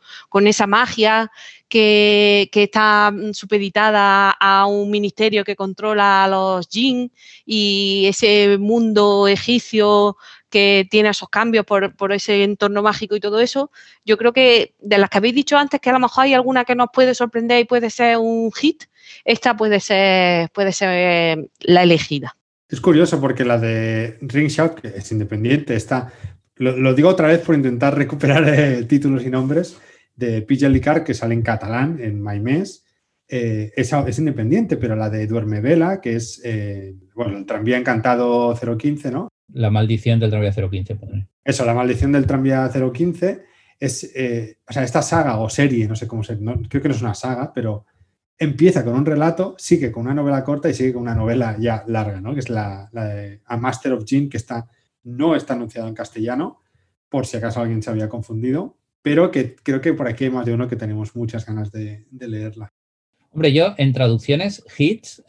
[0.47, 1.31] esa magia
[1.67, 7.11] que, está supeditada a un ministerio que controla a los jinn
[7.45, 10.15] y ese mundo egipcio
[10.53, 13.71] que tiene esos cambios por, por, ese entorno mágico y todo eso,
[14.05, 16.63] yo creo que de las que habéis dicho antes, que a lo mejor hay alguna
[16.63, 18.83] que nos puede sorprender y puede ser un hit,
[19.25, 22.37] esta puede ser, puede ser eh, la elegida.
[22.69, 26.13] Es curioso porque la de Ring Shout, que es independiente, está,
[26.57, 29.75] lo, digo otra vez por intentar recuperar eh, títulos y nombres,
[30.15, 32.85] de Pilla Licar, que sale en catalán, en Maimés,
[33.27, 36.43] eh, es, independiente, pero la de Duerme Vela, que es,
[37.15, 39.32] bueno, el tranvía encantado 015, ¿no?
[39.51, 40.97] La maldición del tranvía 015.
[41.43, 43.43] Eso, la maldición del tranvía 015
[43.79, 46.95] es, eh, o sea, esta saga o serie, no sé cómo se, creo que no
[46.95, 47.85] es una saga, pero
[48.37, 51.83] empieza con un relato, sigue con una novela corta y sigue con una novela ya
[51.87, 52.33] larga, ¿no?
[52.33, 54.67] Que es la, de A Master of Gin, que está,
[55.03, 56.61] no está anunciado en castellano,
[57.09, 60.45] por si acaso alguien se había confundido, pero que creo que por aquí hay más
[60.45, 62.73] de uno que tenemos muchas ganas de leerla.
[63.33, 65.23] Hombre, yo en traducciones, hits,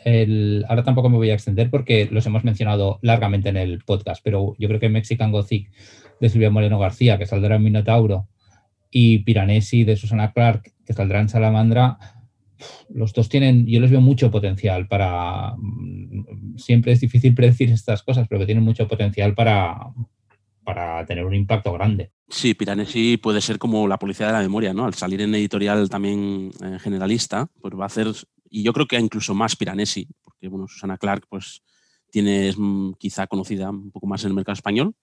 [0.69, 4.55] ahora tampoco me voy a extender porque los hemos mencionado largamente en el podcast, pero
[4.59, 5.71] yo creo que Mexican Gothic
[6.21, 8.29] de Silvia Moreno García, que saldrá en Minotauro,
[8.91, 11.99] y Piranesi de Susana Clark, que saldrá en Salamandra,
[12.91, 18.03] los dos tienen, yo les veo mucho potencial para, mm, siempre es difícil predecir estas
[18.03, 19.79] cosas, pero que tienen mucho potencial para,
[20.63, 22.11] para tener un impacto grande.
[22.29, 24.87] Sí, Piranesi puede ser como la policía de la memoria, ¿no?
[24.87, 28.09] Al salir en editorial también eh, generalista, pues va a hacer,
[28.49, 31.63] y yo creo que incluso más Piranesi, porque bueno, Susana Clark pues
[32.11, 34.95] tiene, mm, quizá conocida un poco más en el mercado español,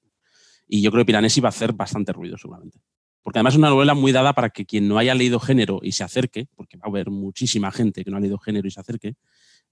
[0.68, 2.80] y yo creo que Piranesi va a hacer bastante ruido seguramente.
[3.22, 5.92] Porque además es una novela muy dada para que quien no haya leído género y
[5.92, 8.80] se acerque, porque va a haber muchísima gente que no ha leído género y se
[8.80, 9.14] acerque,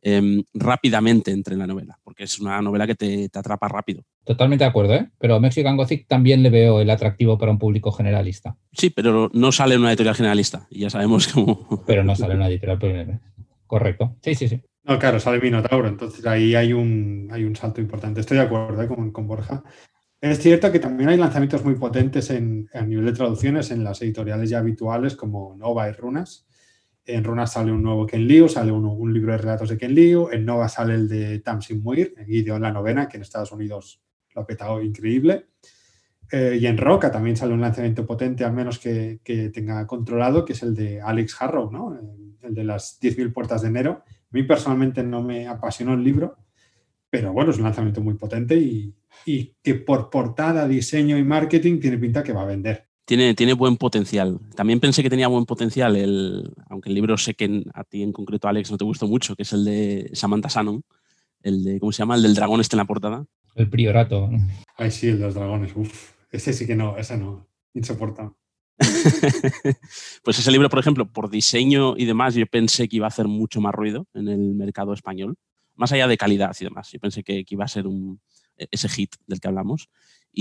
[0.01, 4.05] Em, rápidamente entre en la novela, porque es una novela que te, atrapa rápido.
[4.23, 5.09] Totalmente de acuerdo, ¿eh?
[5.19, 8.55] pero Mexican Gothic también le veo el atractivo para un público generalista.
[8.71, 11.83] Sí, pero no sale en una editorial generalista, y ya sabemos cómo.
[11.85, 13.19] Pero no sale en una editorial
[13.67, 14.15] Correcto.
[14.21, 14.61] Sí, sí, sí.
[14.85, 18.21] No, claro, sale Minotauro, entonces ahí hay un, hay un salto importante.
[18.21, 18.87] Estoy de acuerdo ¿eh?
[18.87, 19.63] con, con, Borja.
[20.21, 24.01] Es cierto que también hay lanzamientos muy potentes en, a nivel de traducciones en las
[24.01, 26.47] editoriales ya habituales como Nova y Runas.
[27.09, 30.29] En Runas sale un nuevo Ken Liu, sale un, libro de relatos de Ken Liu.
[30.31, 34.01] En Nova sale el de Tamsin Muir, en Gideon la novena, que en Estados Unidos
[34.33, 35.47] lo ha petado increíble.
[36.31, 40.45] Eh, y en Roca también sale un lanzamiento potente, al menos que, que tenga controlado,
[40.45, 41.97] que es el de Alex Harrow, ¿no?
[42.41, 46.37] el de las 10.000 puertas de enero a mí personalmente no me apasionó el libro,
[47.09, 48.95] pero bueno, es un lanzamiento muy potente y,
[49.63, 52.88] que por portada, diseño y marketing tiene pinta que va a vender.
[53.09, 54.39] Tiene, tiene buen potencial.
[54.53, 58.13] También pensé que tenía buen potencial, el, aunque el libro sé que a ti en
[58.13, 60.83] concreto, Alex, no te gustó mucho, que es el de Samantha Shannon,
[61.41, 62.13] el de, ¿cómo se llama?
[62.13, 63.25] El del dragón este en la portada.
[63.55, 64.29] El priorato.
[64.77, 65.71] Ay, sí, el de los dragones.
[65.75, 67.47] Uf, ese sí que no, ese no.
[67.73, 68.35] Insoportable.
[70.23, 73.27] pues ese libro, por ejemplo, por diseño y demás, yo pensé que iba a hacer
[73.27, 75.35] mucho más ruido en el mercado español,
[75.73, 76.91] más allá de calidad y demás.
[76.91, 78.21] Yo pensé que, iba a ser un,
[78.55, 79.89] ese hit del que hablamos.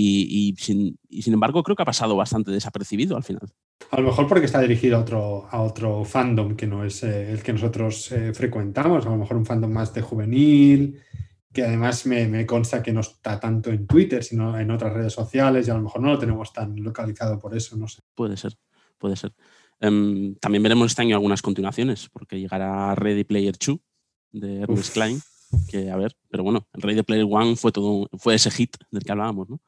[0.01, 0.97] Y, sin,
[1.33, 3.51] embargo, creo que ha pasado bastante desapercibido al final.
[3.91, 7.29] A lo mejor porque está dirigido a otro, a otro fandom que no es eh,
[7.29, 11.01] el que nosotros eh, frecuentamos, a lo mejor un fandom más de juvenil,
[11.51, 15.67] que además me, consta que no está tanto en Twitter, sino en otras redes sociales
[15.67, 18.01] y a lo mejor no lo tenemos tan localizado por eso, no sé.
[18.15, 18.53] Puede ser,
[18.97, 19.33] puede ser.
[19.81, 23.77] Em, también veremos este año algunas continuaciones, porque llegará Ready Player 2
[24.31, 25.19] de Ernest Klein,
[25.69, 29.11] que a ver, pero bueno, Ready Player 1 fue, todo, fue ese hit del que
[29.11, 29.61] hablábamos, ¿no?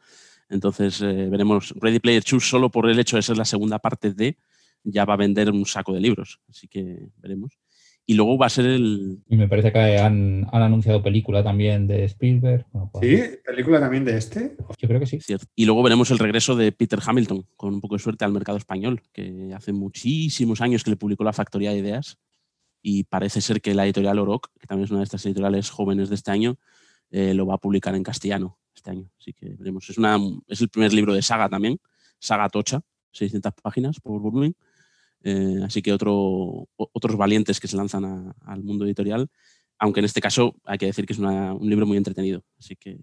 [0.49, 4.13] Entonces eh, veremos Ready Player 2 solo por el hecho de ser la segunda parte
[4.13, 4.37] de,
[4.83, 7.57] ya va a vender un saco de libros, así que veremos.
[8.05, 9.19] Y luego va a ser el...
[9.29, 12.65] Y me parece que han, anunciado película también de Spielberg.
[12.91, 13.37] Pues ¿Sí?
[13.45, 14.57] ¿Película también de este?
[14.79, 15.21] Yo creo que sí.
[15.21, 15.45] Cierto.
[15.55, 18.57] Y luego veremos el regreso de Peter Hamilton, con un poco de suerte al mercado
[18.57, 22.17] español, que hace muchísimos años que le publicó La Factoría de Ideas
[22.81, 26.09] y parece ser que la editorial Oroc, que también es una de estas editoriales jóvenes
[26.09, 26.57] de este año,
[27.11, 29.09] eh, lo va a publicar en castellano este año.
[29.19, 29.89] Así que veremos.
[29.89, 30.17] Es, una,
[30.47, 31.79] es el primer libro de saga también,
[32.19, 34.55] Saga Tocha, 600 páginas por volumen.
[35.23, 39.29] Eh, así que otro, otros valientes que se lanzan al mundo editorial,
[39.77, 42.43] aunque en este caso hay que decir que es un libro muy entretenido.
[42.57, 42.99] Así que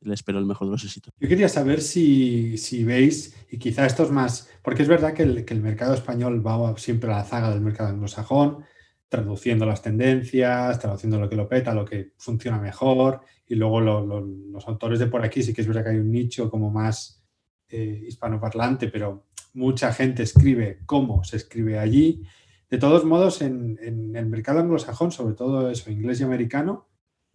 [0.00, 1.12] le espero el mejor de los éxitos.
[1.18, 5.60] Yo quería saber si, veis, y quizá esto es más, porque es verdad que el,
[5.60, 8.64] mercado español va siempre a la zaga del mercado anglosajón,
[9.08, 14.68] traduciendo las tendencias, traduciendo lo que lo peta, lo que funciona mejor, y luego los
[14.68, 17.24] autores de por aquí sí que es verdad que hay un nicho como más
[17.68, 22.22] eh, hispanoparlante, pero mucha gente escribe cómo se escribe allí.
[22.70, 23.78] De todos modos, en,
[24.14, 26.88] el mercado anglosajón, sobre todo eso, inglés y americano,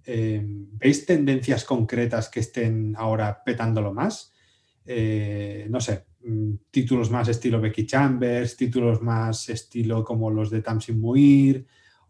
[0.06, 4.33] eh, ¿veis tendencias concretas que estén ahora petándolo más?
[4.86, 10.62] Eh, no sé, mm, títulos más estilo Becky Chambers, títulos más estilo como los de
[10.62, 11.66] Tamsin Muir,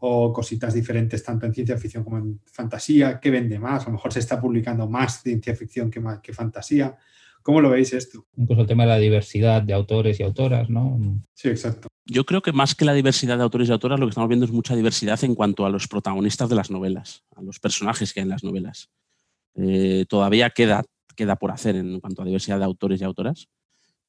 [0.05, 3.83] o cositas diferentes tanto en ciencia ficción como en fantasía, ¿qué vende más?
[3.83, 6.97] A lo mejor se está publicando más ciencia ficción que, que fantasía.
[7.41, 8.25] ¿Cómo lo veis esto?
[8.35, 10.99] Incluso el tema de la diversidad de autores y autoras, ¿no?
[11.33, 11.87] Sí, exacto.
[12.05, 14.45] Yo creo que más que la diversidad de autores y autoras, lo que estamos viendo
[14.45, 18.19] es mucha diversidad en cuanto a los protagonistas de las novelas, a los personajes que
[18.19, 18.89] hay en las novelas.
[19.55, 20.83] Eh, todavía queda,
[21.15, 23.47] queda por hacer en cuanto a diversidad de autores y autoras,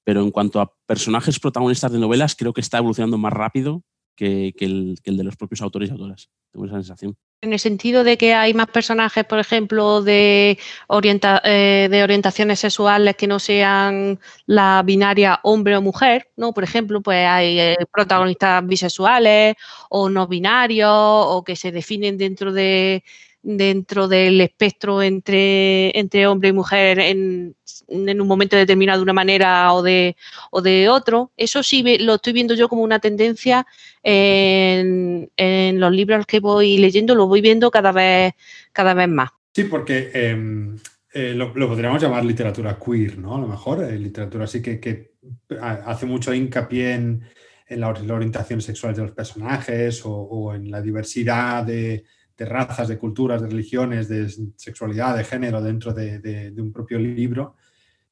[0.04, 3.82] pero en cuanto a personajes protagonistas de novelas, creo que está evolucionando más rápido
[4.14, 6.30] que, el, de los propios autores y autoras.
[6.52, 7.16] Tengo esa sensación.
[7.40, 13.16] En el sentido de que hay más personajes, por ejemplo, de, eh, de orientaciones sexuales
[13.16, 16.52] que no sean la binaria hombre o mujer, ¿no?
[16.52, 19.56] Por ejemplo, pues hay eh, protagonistas bisexuales
[19.90, 23.04] o no binarios o que se definen dentro de
[23.44, 27.54] dentro del espectro entre, entre hombre y mujer en,
[27.88, 30.16] en, un momento determinado de una manera o de,
[30.50, 31.30] o de otro.
[31.36, 33.66] Eso sí lo estoy viendo yo como una tendencia
[34.02, 38.32] en, en, los libros que voy leyendo, lo voy viendo cada vez,
[38.72, 39.30] cada vez más.
[39.54, 40.76] Sí, porque em,
[41.12, 43.36] eh, lo, podríamos llamar literatura queer, ¿no?
[43.36, 45.12] A lo mejor, eh, literatura así que, que,
[45.60, 47.22] hace mucho hincapié en,
[47.68, 52.04] en la, orientación sexual de los personajes o en la diversidad de
[52.36, 57.56] de razas, de culturas, de religiones, de sexualidad, de género dentro de, un propio libro,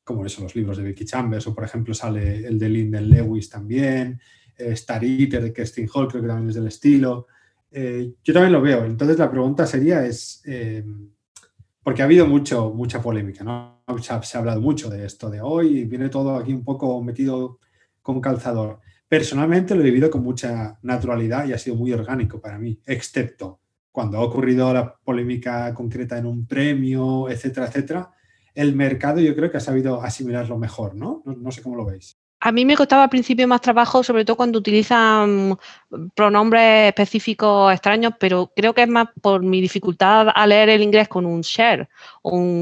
[0.04, 3.48] como son los libros de Vicky Chambers, o por ejemplo sale el de Lyndon Lewis
[3.48, 4.20] también,
[4.56, 7.26] eh, Star Eater de Kerstin Hall, creo que también es del estilo.
[7.70, 8.84] Eh, yo también lo veo.
[8.84, 10.84] Entonces la pregunta sería es, eh,
[11.82, 13.82] porque ha habido mucho, mucha polémica, ¿no?
[14.00, 17.02] Se ha, se ha, hablado mucho de esto de hoy, viene todo aquí un poco
[17.02, 17.58] metido
[18.02, 18.80] con calzador.
[19.08, 23.61] Personalmente lo he vivido con mucha naturalidad y ha sido muy orgánico para mí, excepto
[23.92, 28.10] cuando ha ocurrido la polémica concreta en un premio, etcétera, etcétera,
[28.54, 31.22] el mercado yo creo que ha sabido asimilarlo mejor, ¿no?
[31.24, 32.18] No, sé cómo lo veis.
[32.44, 35.56] A mí me costaba al principio más trabajo, sobre todo cuando utilizan
[36.16, 41.06] pronombres específicos extraños, pero creo que es más por mi dificultad a leer el inglés
[41.06, 41.88] con un share,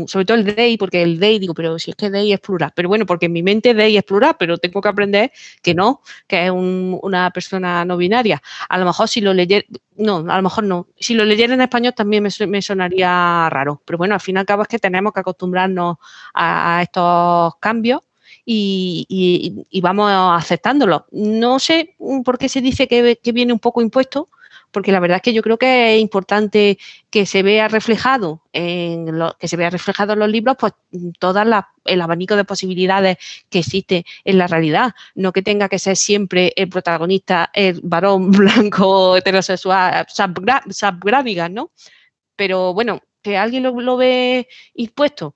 [0.07, 2.73] sobre todo el they, porque el they, digo, pero si es que they es plural,
[2.77, 6.03] pero bueno, porque en mi mente they es plural, pero tengo que aprender que no,
[6.27, 8.43] que es una persona no binaria.
[8.69, 9.65] A lo mejor si lo leyera,
[9.97, 13.97] no, a lo mejor no, si lo leyera en español también me, sonaría raro, pero
[13.97, 15.97] bueno, al fin y al cabo es que tenemos que acostumbrarnos
[16.35, 18.03] a estos cambios
[18.53, 21.07] y, vamos aceptándolo.
[21.13, 21.95] No sé
[22.25, 24.29] por qué se dice que, viene un poco impuesto,
[24.73, 26.79] porque la verdad es que yo creo que es importante
[27.11, 30.73] que se vea reflejado en lo, que se vea reflejado en los libros, pues
[31.19, 31.41] todo
[31.85, 36.53] el abanico de posibilidades que existe en la realidad, no que tenga que ser siempre
[36.57, 41.71] el protagonista el varón blanco heterosexual subgrávigas, ¿no?
[42.37, 45.35] Pero bueno, que alguien lo ve impuesto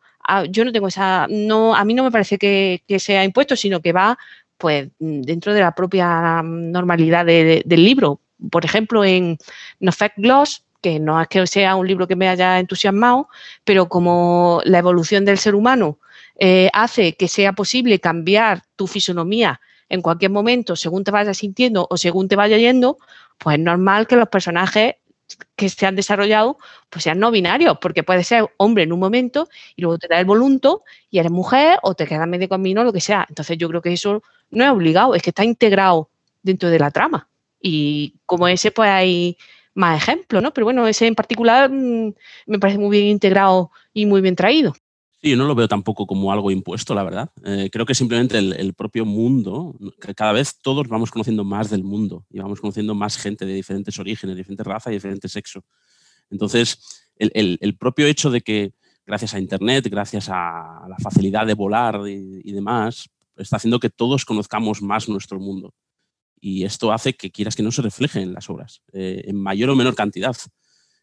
[0.51, 3.93] yo no tengo esa, no, a mí no me parece que, sea impuesto, sino que
[3.93, 4.19] va
[4.57, 8.21] pues dentro de la propia normalidad del libro.
[8.51, 9.39] Por ejemplo, en
[9.81, 13.29] No Fact Gloss, que no es que sea un libro que me haya entusiasmado,
[13.65, 15.99] pero como la evolución del ser humano
[16.39, 21.87] eh, hace que sea posible cambiar tu fisonomía en cualquier momento según te vayas sintiendo
[21.89, 22.99] o según te vaya yendo,
[23.39, 24.97] pues es normal que los personajes
[25.57, 26.59] que se han desarrollado
[26.91, 30.19] pues sean no binarios, porque puede ser hombre en un momento y luego te da
[30.19, 33.27] el volunto y eres mujer o te quedas medio camino, lo que sea.
[33.29, 36.11] Entonces yo creo que eso no es obligado, es que está integrado
[36.43, 37.29] dentro de la trama.
[37.61, 39.37] Y como ese, pues hay
[39.75, 40.53] más ejemplos, ¿no?
[40.53, 42.15] Pero bueno, ese en particular mm,
[42.47, 44.75] me parece muy bien integrado y muy bien traído.
[45.25, 47.31] Sí, yo no lo veo tampoco como algo impuesto, la verdad.
[47.47, 49.75] Eh, creo que simplemente el, propio mundo,
[50.15, 53.99] cada vez todos vamos conociendo más del mundo y vamos conociendo más gente de diferentes
[53.99, 55.65] orígenes, diferentes razas y diferentes sexos.
[56.29, 56.79] Entonces,
[57.17, 58.75] el, propio hecho de que
[59.07, 63.09] gracias a Internet, gracias a la facilidad de volar y, demás,
[63.39, 65.73] está haciendo que todos conozcamos más nuestro mundo.
[66.39, 69.71] Y esto hace que quieras que no se refleje en las obras, eh, en mayor
[69.71, 70.37] o menor cantidad.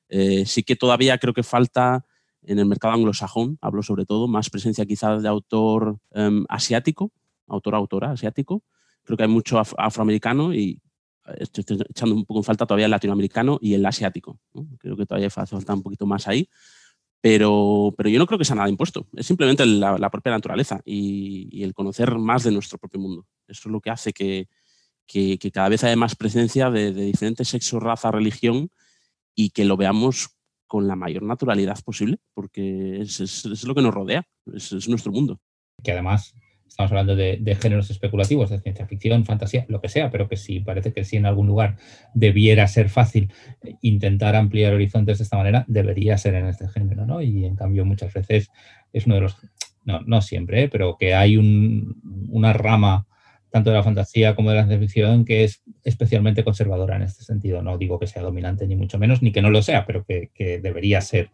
[0.10, 2.06] Eh, sí que todavía creo que falta
[2.44, 7.12] en el mercado anglosajón, hablo sobre todo, más presencia quizás de autor em, asiático,
[7.48, 8.64] autor-autora asiático.
[9.04, 10.82] Creo que hay mucho afroamericano y
[11.28, 14.40] eh, estoy echando un poco en falta todavía el latinoamericano y el asiático.
[14.80, 16.50] Creo que todavía hace falta un poquito más ahí.
[17.24, 19.06] Pero, pero yo no creo que sea nada impuesto.
[19.16, 23.28] Es simplemente la, propia naturaleza y, el conocer más de nuestro propio mundo.
[23.48, 24.48] Eso es lo que hace que,
[25.06, 28.72] que, cada vez haya más presencia de, de diferentes sexos, raza, religión
[29.36, 30.32] y que lo veamos
[30.72, 34.24] con la mayor naturalidad posible, porque es, lo que nos rodea,
[34.56, 35.42] es, nuestro mundo.
[35.84, 36.34] Que además
[36.66, 40.62] estamos hablando de, géneros especulativos, de ciencia ficción, fantasía, lo que sea, pero que sí,
[40.62, 41.76] parece que si en algún lugar
[42.14, 43.34] debiera ser fácil
[43.82, 47.22] intentar ampliar horizontes de esta manera, debería ser en este género, ¿no?
[47.22, 48.50] Y en cambio muchas veces
[48.94, 49.36] es uno de los,
[49.84, 50.70] no, no siempre, ¿eh?
[50.70, 53.08] pero que hay una rama
[53.52, 57.62] tanto de la fantasía como de la ciencia que es especialmente conservadora en este sentido.
[57.62, 60.32] No digo que sea dominante ni mucho menos, ni que no lo sea, pero que,
[60.62, 61.30] debería ser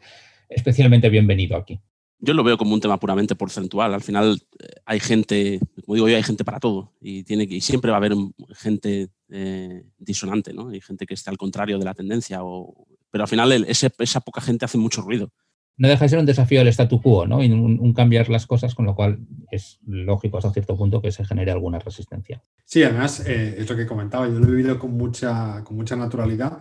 [0.50, 1.80] especialmente bienvenido aquí.
[2.20, 3.94] Yo lo veo como un tema puramente porcentual.
[3.94, 7.62] Al final eh, hay gente, como digo yo, hay gente para todo y, tiene y
[7.62, 8.14] siempre va a haber
[8.56, 10.70] gente eh, disonante, ¿no?
[10.70, 14.42] Hay gente que esté al contrario de la tendencia, o, pero al final esa poca
[14.42, 15.32] gente hace mucho ruido
[15.78, 17.44] no deja de ser un desafío del statu quo, ¿no?
[17.44, 19.20] Y un, cambiar las cosas, con lo cual
[19.52, 22.44] es lógico hasta cierto punto que se genere alguna resistencia.
[22.66, 25.96] Sí, además, eh, es lo que comentaba, yo lo he vivido con mucha, con mucha
[25.96, 26.60] naturalidad.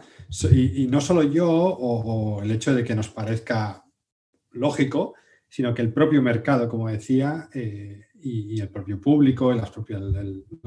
[0.52, 3.84] Y, no solo yo o, el hecho de que nos parezca
[4.52, 5.14] lógico,
[5.48, 9.62] sino que el propio mercado, como decía, eh, y, el propio público, el,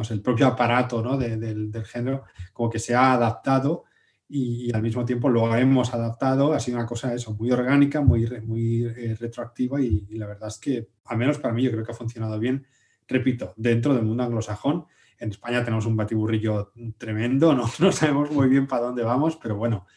[0.09, 1.17] el, propio aparato ¿no?
[1.17, 3.85] del género, como que se ha adaptado
[4.29, 8.29] y, al mismo tiempo lo hemos adaptado, ha sido una cosa eso, muy orgánica, muy,
[8.45, 11.91] muy eh, retroactiva y, la verdad es que, al menos para mí, yo creo que
[11.91, 12.65] ha funcionado bien.
[13.07, 14.85] Repito, dentro del mundo anglosajón,
[15.17, 19.55] en España tenemos un batiburrillo tremendo, no, no sabemos muy bien para dónde vamos, pero
[19.55, 19.87] bueno,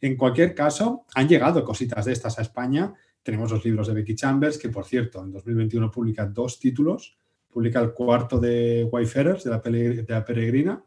[0.00, 2.92] en cualquier caso, han llegado cositas de estas a España.
[3.22, 7.16] Tenemos los libros de Becky Chambers, que por cierto, en 2021 publica dos títulos.
[7.48, 10.82] Publica el cuarto de Wayfarers, de la, de la Peregrina,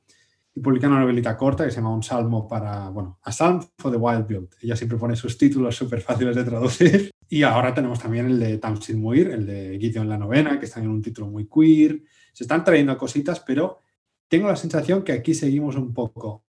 [0.56, 3.91] y publica una novelita corta que se llama Un Salmo para, bueno, A Psalm for
[3.91, 4.47] the Wild Build.
[4.62, 7.12] Ella siempre pone sus títulos súper fáciles de traducir.
[7.28, 10.80] Y ahora tenemos también el de Tamsin Muir, el de Gideon la novena, que está
[10.80, 12.03] en un título muy queer.
[12.32, 13.80] Se están trayendo cositas, pero
[14.28, 16.45] tengo la sensación que aquí seguimos un poco.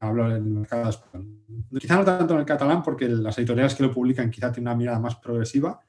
[0.00, 1.40] Hablo en el mercado español.
[1.80, 4.76] Quizá no tanto en el catalán, porque las editoriales que lo publican quizá tienen una
[4.76, 5.80] mirada más progresiva,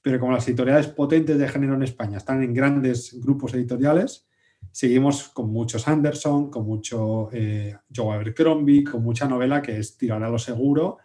[0.00, 4.29] pero como las editoriales potentes de género en España están en grandes grupos editoriales,
[4.72, 10.22] seguimos con muchos Anderson, con mucho eh, Joe Abercrombie, con mucha novela que es tirar
[10.22, 10.98] a lo seguro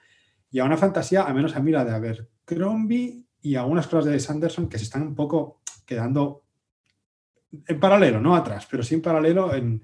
[0.52, 4.20] y a una fantasía, al menos a mí la de Abercrombie y algunas cosas de
[4.20, 6.44] Sanderson que se están un poco quedando
[7.68, 9.82] en paralelo, no atrás, pero sí en paralelo en,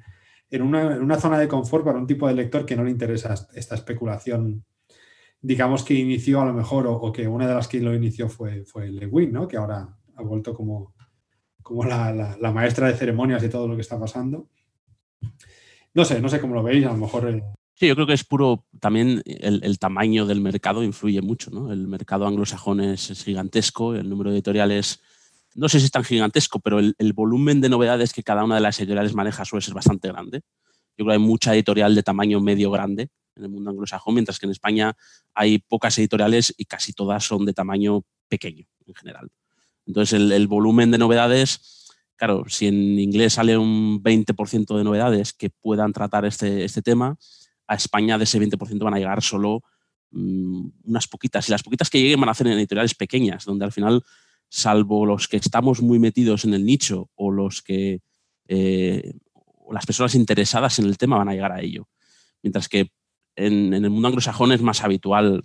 [0.61, 4.65] una, zona de confort para un tipo de lector que no le interesa esta especulación,
[5.41, 8.65] digamos que inició a lo mejor, o, que una de las que lo inició fue,
[8.65, 9.47] fue Lewin, ¿no?
[9.47, 10.93] que ahora ha vuelto como,
[11.61, 14.47] como la, maestra de ceremonias y todo lo que está pasando.
[15.93, 17.43] No sé, no sé cómo lo veis, a lo mejor...
[17.73, 21.71] Sí, yo creo que es puro, también el, tamaño del mercado influye mucho, ¿no?
[21.71, 25.01] El mercado anglosajón es, gigantesco, el número de editoriales,
[25.55, 28.61] no sé si es tan gigantesco, pero el, volumen de novedades que cada una de
[28.61, 30.41] las editoriales maneja suele ser bastante grande.
[30.97, 34.37] Yo creo que hay mucha editorial de tamaño medio grande en el mundo anglosajón, mientras
[34.37, 34.93] que en España
[35.33, 39.31] hay pocas editoriales y casi todas son de tamaño pequeño en general.
[39.85, 45.49] Entonces, el, volumen de novedades, claro, si en inglés sale un 20% de novedades que
[45.49, 47.17] puedan tratar este, este, tema,
[47.67, 49.63] a España de ese 20% van a llegar solo
[50.11, 51.47] mm, unas poquitas.
[51.47, 54.03] Y las poquitas que lleguen van a hacer en editoriales pequeñas, donde al final,
[54.49, 58.01] salvo los que estamos muy metidos en el nicho o los que
[58.47, 59.13] eh,
[59.71, 61.87] las personas interesadas en el tema van a llegar a ello.
[62.43, 62.91] Mientras que
[63.35, 65.43] en, en el mundo anglosajón es más habitual,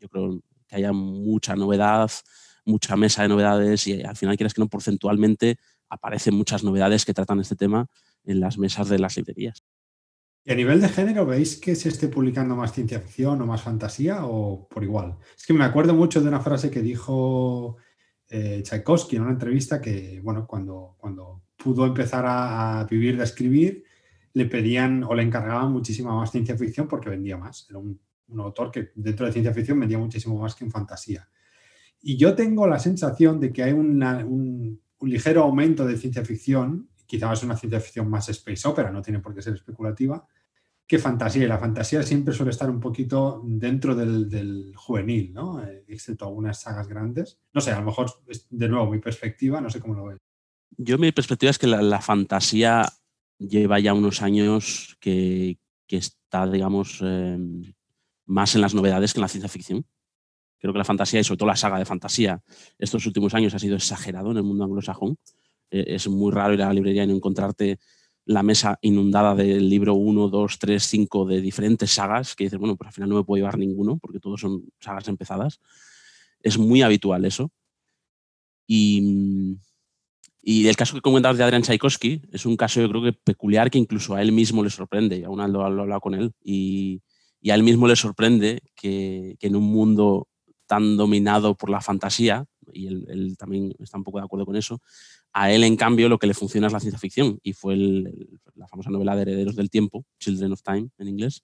[0.00, 2.10] yo creo, que haya mucha novedad,
[2.66, 5.56] mucha mesa de novedades y al final quieres que no porcentualmente
[5.88, 7.86] aparecen muchas novedades que tratan este tema
[8.24, 9.64] en las mesas de las librerías.
[10.44, 13.62] ¿Y a nivel de género veis que se esté publicando más ciencia ficción o más
[13.62, 15.16] fantasía o por igual?
[15.36, 17.76] Es que me acuerdo mucho de una frase que dijo
[18.28, 23.84] eh, Tchaikovsky en una entrevista que, bueno, cuando, cuando pudo empezar a, vivir de escribir,
[24.34, 27.66] le pedían o le encargaban muchísima más ciencia ficción porque vendía más.
[27.68, 28.00] Era un
[28.38, 31.28] autor que dentro de ciencia ficción vendía muchísimo más que en fantasía.
[32.00, 37.42] Y yo tengo la sensación de que hay un, ligero aumento de ciencia ficción, quizás
[37.42, 40.26] una ciencia ficción más space opera, no tiene por qué ser especulativa,
[40.86, 41.44] que fantasía.
[41.44, 45.62] Y la fantasía siempre suele estar un poquito dentro del, juvenil, ¿no?
[45.62, 47.38] Eh, excepto algunas sagas grandes.
[47.52, 48.10] No sé, a lo mejor
[48.50, 50.18] de nuevo mi perspectiva, no sé cómo lo ves.
[50.78, 52.86] Yo mi perspectiva es que la, fantasía
[53.38, 57.38] lleva ya unos años que, está, digamos, eh,
[58.26, 59.86] más en las novedades que en la ciencia ficción.
[60.66, 62.42] Creo que la fantasía y sobre todo la saga de fantasía
[62.76, 65.16] estos últimos años ha sido exagerado en el mundo anglosajón.
[65.70, 67.78] Eh, es muy raro ir a la librería y no encontrarte
[68.24, 72.76] la mesa inundada del libro 1, 2, 3, 5 de diferentes sagas que dices, bueno,
[72.76, 75.60] pues al final no me puedo llevar ninguno porque todos son sagas empezadas.
[76.40, 77.52] Es muy habitual eso.
[78.66, 79.56] Y,
[80.42, 83.70] y el caso que comentabas de Adrian Tchaikovsky es un caso yo creo que peculiar
[83.70, 87.02] que incluso a él mismo le sorprende, y aún lo, he hablado con él, y,
[87.40, 90.28] y, a él mismo le sorprende que, que en un mundo
[90.66, 94.80] tan dominado por la fantasía, y él, también está un poco de acuerdo con eso,
[95.32, 98.66] a él, en cambio, lo que le funciona es la ciencia ficción, y fue la
[98.68, 101.42] famosa novela de Herederos del Tiempo, Children of Time en inglés,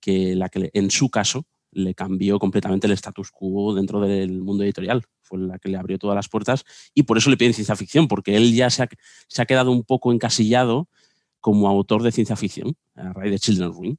[0.00, 4.64] que, la que en su caso le cambió completamente el status quo dentro del mundo
[4.64, 5.04] editorial.
[5.22, 6.64] Fue la que le abrió todas las puertas
[6.94, 8.88] y por eso le piden ciencia ficción, porque él ya se ha,
[9.28, 10.88] se ha quedado un poco encasillado
[11.40, 13.96] como autor de ciencia ficción a raíz de Children of Ring.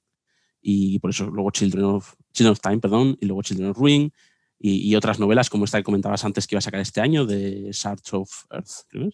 [0.62, 4.12] Y por eso luego Children of, Children of Time, perdón, y luego Children of Ring,
[4.60, 7.70] y, otras novelas como esta que comentabas antes que iba a sacar este año, de
[7.72, 9.14] Shards of Earth,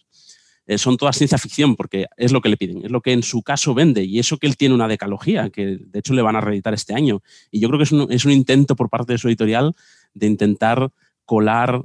[0.66, 3.22] eh, son todas ciencia ficción porque es lo que le piden, es lo que en
[3.22, 6.34] su caso vende y eso que él tiene una decalogía, que de hecho le van
[6.34, 7.22] a reeditar este año.
[7.52, 9.76] Y yo creo que es un, es un intento por parte de su editorial
[10.14, 10.90] de intentar
[11.24, 11.84] colar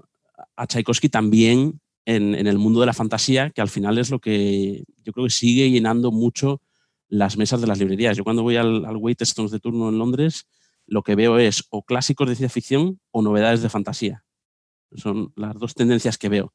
[0.55, 4.19] a Tchaikovsky también en, en, el mundo de la fantasía, que al final es lo
[4.19, 6.61] que yo creo que sigue llenando mucho
[7.07, 8.17] las mesas de las librerías.
[8.17, 10.47] Yo cuando voy al, al Waitrose de turno en Londres,
[10.91, 14.25] lo que veo es o clásicos de ciencia ficción o novedades de fantasía.
[14.93, 16.53] Son las dos tendencias que veo.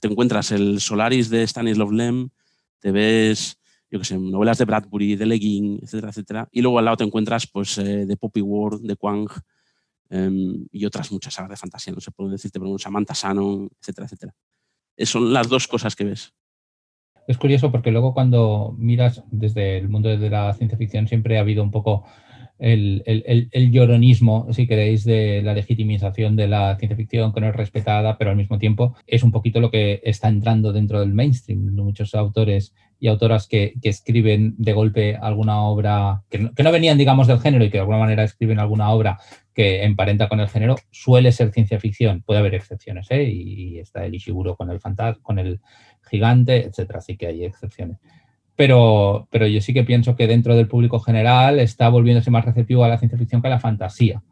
[0.00, 2.28] Te encuentras el Solaris de Stanislav Lem,
[2.78, 3.58] te ves,
[3.90, 6.48] yo qué sé, novelas de Bradbury, de Legging, etcétera, etcétera.
[6.52, 9.26] Y luego al lado te encuentras, pues, eh, de Poppy World, de Quang
[10.08, 11.92] em, y otras muchas sagas de fantasía.
[11.92, 14.34] No sé puedo decirte, pero Samantha Shannon, etcétera, etcétera.
[14.98, 16.32] son las dos cosas que ves.
[17.26, 21.40] Es curioso porque luego cuando miras desde el mundo de la ciencia ficción siempre ha
[21.40, 22.04] habido un poco
[22.58, 28.16] el, lloronismo, si queréis, de la legitimización de la ciencia ficción que no es respetada,
[28.16, 31.74] pero al mismo tiempo es un poquito lo que está entrando dentro del mainstream.
[31.74, 37.40] Muchos autores y autoras que, escriben de golpe alguna obra que no, venían, digamos, del
[37.40, 39.18] género y que de alguna manera escriben alguna obra
[39.52, 42.22] que emparenta con el género, suele ser ciencia ficción.
[42.22, 43.24] Puede haber excepciones, ¿eh?
[43.24, 44.80] Y, está el Ishiguro con el,
[45.22, 45.60] con el
[46.08, 47.00] gigante, etcétera.
[47.00, 47.98] Así que hay excepciones
[48.56, 52.84] pero, pero yo sí que pienso que dentro del público general está volviéndose más receptivo
[52.84, 54.22] a la ciencia ficción que a la fantasía,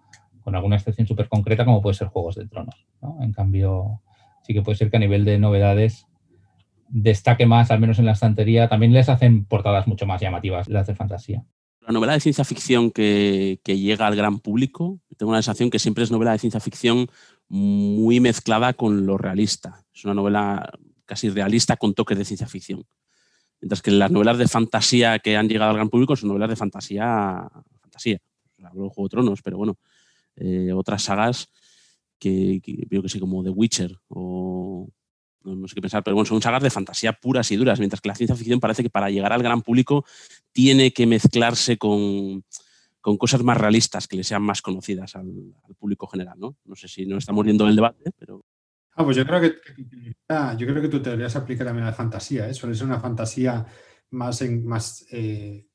[0.43, 2.87] con alguna excepción súper concreta como puede ser Juegos de Tronos.
[3.21, 4.01] En cambio,
[4.45, 6.07] sí que puede ser que a nivel de novedades
[6.89, 8.69] destaque más, al menos en la estantería.
[8.69, 11.45] También les hacen portadas mucho más llamativas las de fantasía.
[11.81, 15.81] La novela de ciencia ficción que, que llega al gran público, tengo la sensación que
[15.81, 17.09] siempre es novela de ciencia ficción
[17.49, 19.85] muy mezclada con lo realista.
[19.93, 20.71] Es una novela
[21.07, 22.85] casi realista con toques de ciencia ficción.
[23.63, 26.57] Mientras que las novelas de fantasía que han llegado al gran público son novelas de
[26.57, 27.49] fantasía,
[27.81, 28.19] fantasía.
[28.65, 29.79] Hablo de Juego de Tronos, pero bueno,
[30.37, 31.49] eh, otras sagas
[32.19, 34.89] que, que que sé, como The Witcher o
[35.45, 38.09] no, sé qué pensar, pero bueno, son sagas de fantasía puras y duras, mientras que
[38.09, 40.05] la ciencia ficción parece que para llegar al gran público
[40.53, 42.45] tiene que mezclarse con,
[43.01, 46.57] cosas más realistas que le sean más conocidas al, público general, ¿no?
[46.65, 48.45] No sé si nos estamos viendo el debate, pero...
[48.95, 49.55] Ah, pues yo creo que,
[50.59, 52.55] yo creo que tu teoría se aplica también a la fantasía, ¿eh?
[52.55, 53.65] suele ser una fantasía
[54.11, 55.67] más, más eh,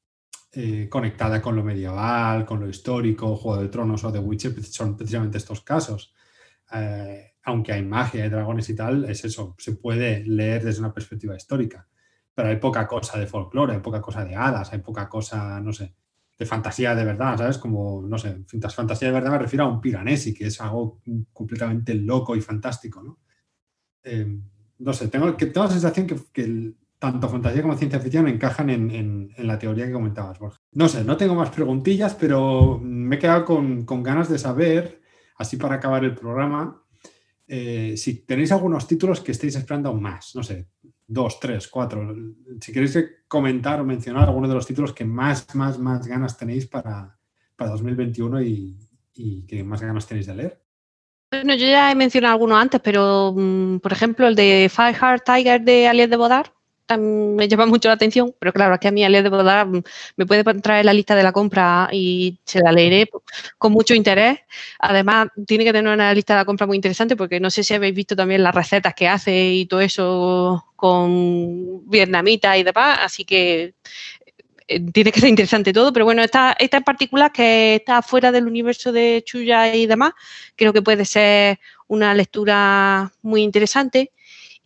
[0.54, 4.98] eh, conectada con lo medieval, con lo histórico, Juego de Tronos o The Witcher, son
[4.98, 6.14] precisamente estos casos.
[6.74, 10.94] Eh, aunque hay magia, hay dragones y tal, es eso, se puede leer desde una
[10.94, 11.88] perspectiva histórica.
[12.34, 15.74] Pero hay poca cosa de folclore, hay poca cosa de hadas, hay poca cosa, no
[15.74, 15.96] sé,
[16.38, 17.58] de fantasía de verdad, ¿sabes?
[17.58, 21.02] Como, no sé, fantasía de verdad me refiero a un piranesi, que es algo
[21.34, 23.20] completamente loco y fantástico, ¿no?
[24.04, 24.40] Eh,
[24.80, 29.30] no sé, tengo, que, tengo la sensación que, tanto fantasía como ciencia ficción encajan en,
[29.38, 30.58] la teoría que comentabas, Borja.
[30.74, 35.02] No sé, no tengo más preguntillas, pero me he quedado con, con ganas de saber,
[35.38, 36.84] así para acabar el programa,
[37.48, 40.68] eh, si tenéis algunos títulos que estéis esperando más, no sé,
[41.08, 42.14] dos, tres, cuatro,
[42.60, 42.98] si queréis
[43.28, 47.18] comentar o mencionar algunos de los títulos que más, más, más ganas tenéis para,
[47.56, 48.78] para 2021 y,
[49.14, 50.62] y que más ganas tenéis de leer.
[51.32, 55.62] Bueno, yo ya he mencionado algunos antes, pero mm, por ejemplo el de Fireheart Tiger
[55.62, 56.54] de Alias de Bodar,
[56.96, 60.26] me llama mucho la atención, pero claro, es que a mí Ale de Bodar me
[60.26, 63.10] puede traer la lista de la compra y se la leeré
[63.58, 64.40] con mucho interés.
[64.80, 67.74] Además, tiene que tener una lista de la compra muy interesante porque no sé si
[67.74, 73.26] habéis visto también las recetas que hace y todo eso con vietnamita y demás, así
[73.26, 73.74] que
[74.68, 78.32] eh, tiene que ser interesante todo, pero bueno, esta, esta en particular que está fuera
[78.32, 80.14] del universo de Chuya y demás,
[80.56, 84.12] creo que puede ser una lectura muy interesante.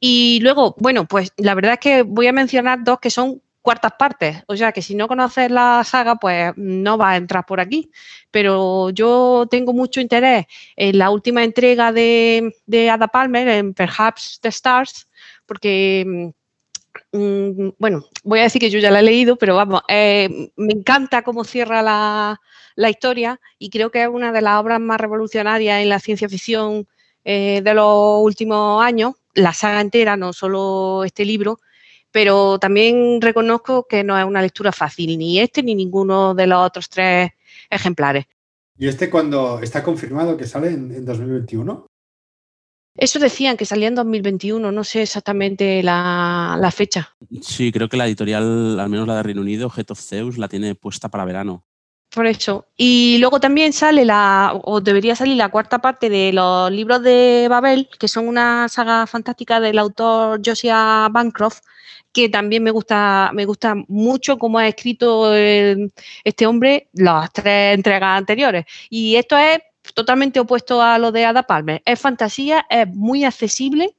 [0.03, 3.93] Y luego, bueno, pues la verdad es que voy a mencionar dos que son cuartas
[3.99, 4.43] partes.
[4.47, 7.91] O sea que si no conoces la saga, pues no va a entrar por aquí.
[8.31, 12.51] Pero yo tengo mucho interés en la última entrega de,
[12.91, 15.07] Ada Palmer, en Perhaps the Stars,
[15.45, 16.33] porque
[17.11, 20.73] mm, bueno, voy a decir que yo ya la he leído, pero vamos, eh, me
[20.73, 22.39] encanta cómo cierra la,
[22.89, 26.87] historia y creo que es una de las obras más revolucionarias en la ciencia ficción
[27.25, 31.59] eh, de los últimos años la saga entera, no solo este libro,
[32.11, 36.59] pero también reconozco que no es una lectura fácil, ni este ni ninguno de los
[36.65, 37.31] otros tres
[37.69, 38.25] ejemplares.
[38.77, 41.85] ¿Y este cuando está confirmado que sale en, 2021?
[42.95, 47.15] Eso decían que salía en 2021, no sé exactamente la, la, fecha.
[47.41, 50.49] Sí, creo que la editorial, al menos la de Reino Unido, Head of Zeus, la
[50.49, 51.63] tiene puesta para verano.
[52.13, 52.67] Por eso.
[52.75, 57.47] Y luego también sale la, o debería salir la cuarta parte de los libros de
[57.49, 61.61] Babel, que son una saga fantástica del autor Josiah Bancroft,
[62.11, 68.17] que también me gusta, me gusta mucho cómo ha escrito este hombre las tres entregas
[68.17, 68.65] anteriores.
[68.89, 69.59] Y esto es
[69.95, 71.81] totalmente opuesto a lo de Ada Palmer.
[71.85, 73.95] Es fantasía, es muy accesible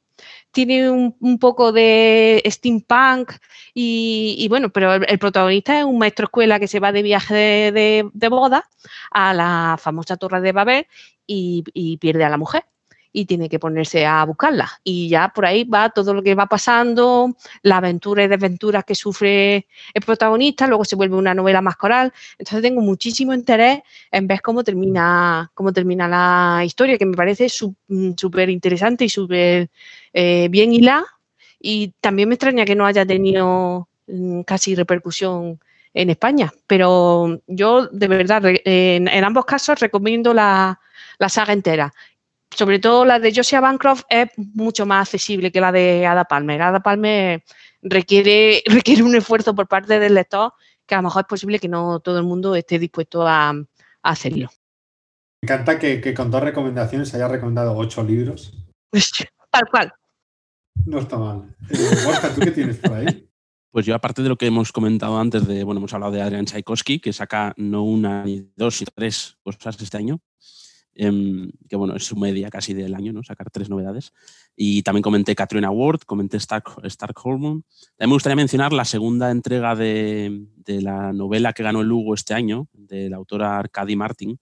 [0.53, 3.32] tiene un, poco de steampunk
[3.74, 8.28] y, bueno, pero el, protagonista es un maestro escuela que se va de viaje de,
[8.28, 8.68] boda
[9.11, 10.86] a la famosa Torre de Babel
[11.26, 12.64] y pierde a la mujer
[13.12, 14.70] y tiene que ponerse a buscarla.
[14.82, 18.94] Y ya por ahí va todo lo que va pasando, la aventura y desventuras que
[18.94, 22.12] sufre el protagonista, luego se vuelve una novela más coral.
[22.38, 27.48] Entonces tengo muchísimo interés en ver cómo termina, cómo termina la historia, que me parece
[27.88, 29.68] mm, súper interesante y súper
[30.12, 31.06] eh, bien hilada.
[31.60, 35.60] Y también me extraña que no haya tenido mm, casi repercusión
[35.94, 36.52] en España.
[36.66, 40.80] Pero yo, de verdad, en, ambos casos recomiendo la,
[41.18, 41.92] la saga entera
[42.55, 46.62] sobre todo la de Josiah Bancroft es mucho más accesible que la de Ada Palmer.
[46.62, 47.42] Ada Palmer
[47.82, 50.53] requiere, requiere un esfuerzo por parte del lector
[50.86, 53.55] que a lo mejor es posible que no todo el mundo esté dispuesto a,
[54.03, 54.48] hacerlo.
[55.40, 58.53] Me encanta que, con dos recomendaciones haya recomendado ocho libros.
[59.50, 59.92] Tal cual.
[60.86, 61.55] No está mal.
[61.70, 63.28] Eh, Borja, ¿tú qué tienes por ahí?
[63.72, 66.44] Pues yo, aparte de lo que hemos comentado antes, de, bueno, hemos hablado de Adrian
[66.44, 70.20] Tchaikovsky, que saca no una, ni dos, ni tres cosas este año.
[70.95, 73.22] Em, que bueno, es su media casi del año, ¿no?
[73.22, 74.12] Sacar tres novedades.
[74.55, 77.62] Y también comenté Katrina Ward, comenté Stark, Stark Hormone.
[77.97, 82.14] También me gustaría mencionar la segunda entrega de, de la novela que ganó el Lugo
[82.14, 84.38] este año, de la autora Arcady Martin,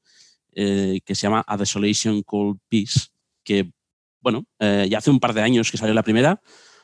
[0.53, 3.09] eh, que se llama A Desolation Cold Peace,
[3.45, 3.71] que,
[4.21, 6.41] bueno, eh, ya hace un par de años que salió la primera,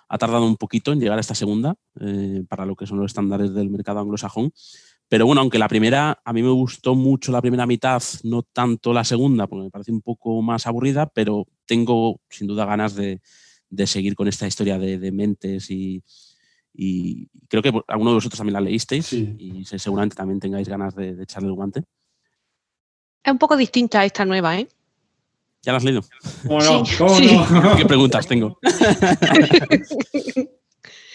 [0.09, 3.07] ha tardado un poquito en llegar a esta segunda, eh, para lo que son los
[3.07, 4.53] estándares del mercado anglosajón,
[5.09, 8.93] pero bueno, aunque la primera, a mí me gustó mucho la primera mitad, no tanto
[8.93, 13.21] la segunda, porque me parece un poco más aburrida, pero tengo sin duda ganas de,
[13.71, 16.03] de seguir con esta historia de, mentes y,
[17.49, 21.49] creo que alguno de vosotros también la leísteis y seguramente también tengáis ganas de, echarle
[21.49, 21.83] el guante.
[23.23, 24.69] Es un poco distinta a esta nueva, ¿eh?
[25.63, 26.03] ¿Ya la has leído?
[26.47, 26.85] ¿Cómo no?
[26.97, 27.77] ¿Cómo no?
[27.77, 28.59] ¿Qué preguntas tengo?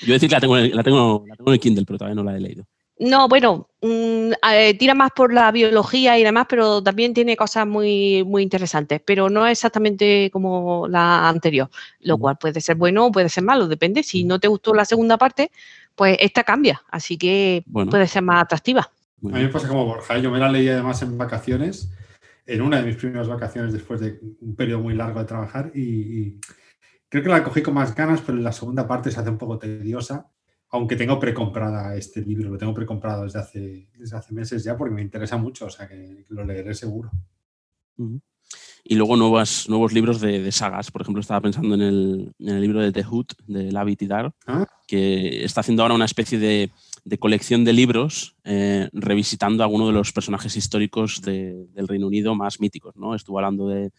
[0.01, 2.23] Yo decir que la tengo, la, tengo, la tengo en el Kindle, pero todavía no
[2.23, 2.65] la he leído.
[3.01, 4.33] No, bueno, mm,
[4.77, 9.27] tira más por la biología y demás, pero también tiene cosas muy, muy interesantes, pero
[9.27, 11.67] no exactamente como la anterior,
[12.01, 14.03] lo cual puede ser bueno o puede ser malo, depende.
[14.03, 15.49] Si no te gustó la segunda parte,
[15.95, 18.81] pues esta cambia, así que puede ser más atractiva.
[18.81, 21.89] A mí me pasa como Borja, yo me la leí además en vacaciones,
[22.45, 26.39] en una de mis primeras vacaciones después de un periodo muy largo de trabajar y
[27.09, 29.39] creo que la cogí con más ganas, pero en la segunda parte se hace un
[29.39, 30.27] poco tediosa
[30.71, 34.95] aunque tengo precomprada este libro, lo tengo precomprado desde hace, desde hace meses ya porque
[34.95, 37.11] me interesa mucho, o sea que lo leeré seguro.
[38.83, 40.89] Y luego nuevas, nuevos libros de, sagas.
[40.89, 44.65] Por ejemplo, estaba pensando en el, libro de The Hood, de Lavi Tidar, ah.
[44.87, 46.71] que está haciendo ahora una especie de,
[47.19, 52.59] colección de libros eh, revisitando a algunos de los personajes históricos del Reino Unido más
[52.61, 52.95] míticos.
[52.95, 53.13] ¿no?
[53.13, 53.91] Estuvo hablando de,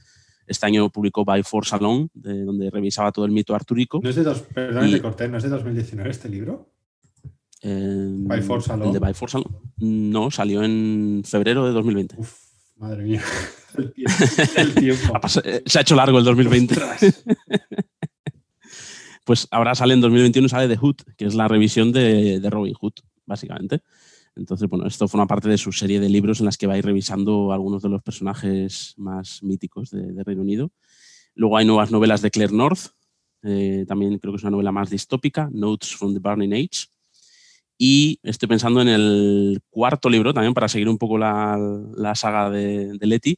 [0.46, 4.00] este año publicó By Force Alone, de donde revisaba todo el mito artúrico.
[4.02, 6.70] ¿No es de, dos, perdón, de ¿no es de 2019 este libro?
[7.62, 8.88] Eh, By Force Alone.
[8.88, 9.56] El de By Force Alone.
[9.78, 12.16] No, salió en febrero de 2020.
[12.18, 12.36] Uf,
[12.76, 13.22] madre mía.
[14.56, 15.18] El tiempo.
[15.44, 16.74] Eh, se ha hecho largo el 2020.
[19.24, 22.74] pues ahora sale en 2021, sale The Hood, que es la revisión de, de Robin
[22.74, 22.92] Hood,
[23.24, 23.80] básicamente.
[24.34, 27.52] Entonces, bueno, esto forma parte de su serie de libros en las que va revisando
[27.52, 30.70] algunos de los personajes más míticos de, Reino Unido.
[31.34, 32.92] Luego hay nuevas novelas de Claire North,
[33.42, 36.86] eh, también creo que es una novela más distópica, Notes from the Burning Age.
[37.76, 42.96] Y estoy pensando en el cuarto libro, también para seguir un poco la, saga de,
[42.96, 43.36] de, Letty,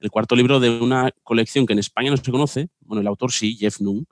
[0.00, 3.30] el cuarto libro de una colección que en España no se conoce, bueno, el autor
[3.30, 4.06] sí, Jeff Nunn,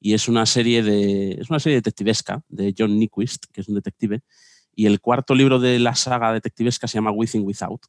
[0.00, 3.74] y es una serie de, es una serie detectivesca de John Nyquist, que es un
[3.74, 4.22] detective,
[4.80, 7.82] y el cuarto libro de la saga detectivesca se llama Within Without.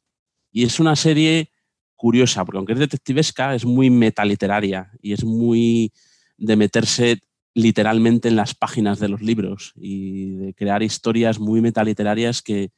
[0.50, 1.50] Y es una serie
[1.96, 5.90] curiosa, porque aunque es detectivesca, es muy metaliteraria y es muy
[6.36, 7.20] de meterse
[7.54, 12.72] literalmente en las páginas de los libros y de crear historias muy metaliterarias que,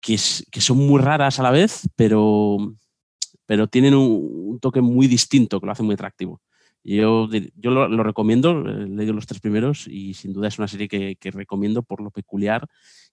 [0.00, 2.56] que, son muy raras a la vez, pero,
[3.46, 6.40] pero tienen un, toque muy distinto que lo hace muy atractivo.
[6.84, 10.88] Yo, yo lo, recomiendo, he leído los tres primeros y sin duda es una serie
[10.88, 12.66] que, que, recomiendo por lo peculiar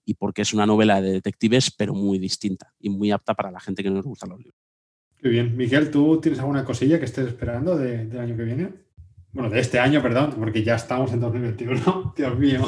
[0.06, 3.60] y porque es una novela de detectives, pero muy distinta y muy apta para la
[3.60, 4.62] gente que no nos gustan los libros.
[5.18, 5.58] Qué bien.
[5.58, 8.74] Miguel, ¿tú tienes alguna cosilla que estés esperando del año que viene?
[9.32, 12.14] Bueno, de este año, perdón, porque ya estamos en 2021.
[12.18, 12.62] Dios mío.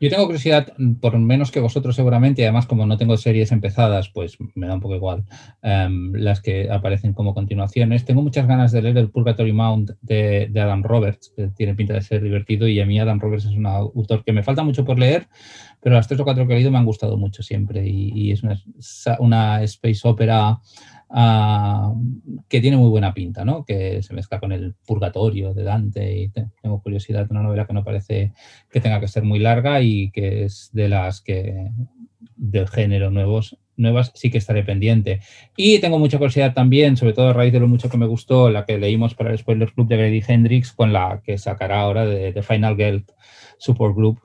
[0.00, 0.72] Yo tengo curiosidad,
[1.02, 4.72] por menos que vosotros seguramente, y además como no tengo series empezadas, pues me da
[4.72, 5.24] un poco igual
[5.60, 8.06] em, las que aparecen como continuaciones.
[8.06, 12.00] Tengo muchas ganas de leer el Purgatory Mount de, Adam Roberts, que tiene pinta de
[12.00, 14.98] ser divertido y a mí Adam Roberts es un autor que me falta mucho por
[14.98, 15.28] leer,
[15.82, 18.42] pero las tres o cuatro que he leído me han gustado mucho siempre y, es
[18.42, 18.58] una,
[19.18, 20.60] una space opera
[21.12, 21.92] Ah,
[22.48, 23.64] que tiene muy buena pinta, ¿no?
[23.64, 27.72] que se mezcla con el purgatorio de Dante y tengo curiosidad de una novela que
[27.72, 28.32] no parece
[28.70, 31.72] que tenga que ser muy larga y que es de las que
[32.36, 35.20] del género nuevos nuevas sí que estaré pendiente.
[35.56, 38.50] Y tengo mucha curiosidad también, sobre todo a raíz de lo mucho que me gustó,
[38.50, 42.04] la que leímos para el Spoiler Club de Grady Hendrix, con la que sacará ahora
[42.04, 43.04] de, de Final Girl
[43.58, 44.20] Support Group,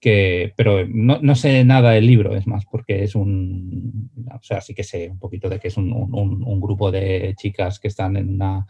[0.00, 4.60] que, pero no, no, sé nada del libro, es más, porque es un, o sea,
[4.60, 8.16] sí que sé un poquito de que es un, un, grupo de chicas que están
[8.16, 8.66] en una,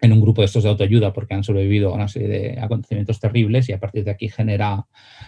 [0.00, 3.18] en un grupo de estos de autoayuda porque han sobrevivido a una serie de acontecimientos
[3.18, 4.86] terribles y a partir de aquí genera,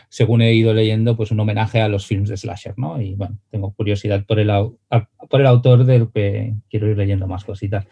[0.08, 3.00] según he ido leyendo, pues un homenaje a los films de slasher, ¿no?
[3.00, 4.50] Y bueno, tengo curiosidad por el,
[5.28, 7.86] por el autor del que quiero ir leyendo más cositas.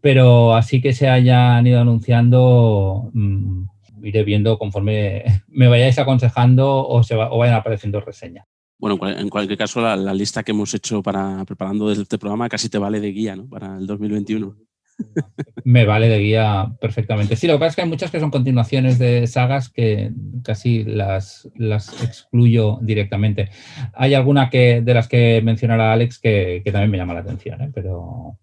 [0.00, 3.10] Pero así que se hayan ido anunciando...
[3.12, 3.71] Mm,
[4.02, 8.46] iré viendo conforme me vayáis aconsejando o, se vayan apareciendo reseñas.
[8.78, 12.78] Bueno, en cualquier caso, la, lista que hemos hecho para preparando este programa casi te
[12.78, 13.48] vale de guía, ¿no?
[13.48, 14.56] Para el 2021.
[15.64, 17.36] Me vale de guía perfectamente.
[17.36, 20.10] Sí, lo que pasa es que hay muchas que son continuaciones de sagas que
[20.42, 23.50] casi las, las excluyo directamente.
[23.94, 27.62] Hay alguna que, de las que mencionará Alex que, que también me llama la atención,
[27.62, 27.70] ¿eh?
[27.72, 28.36] pero,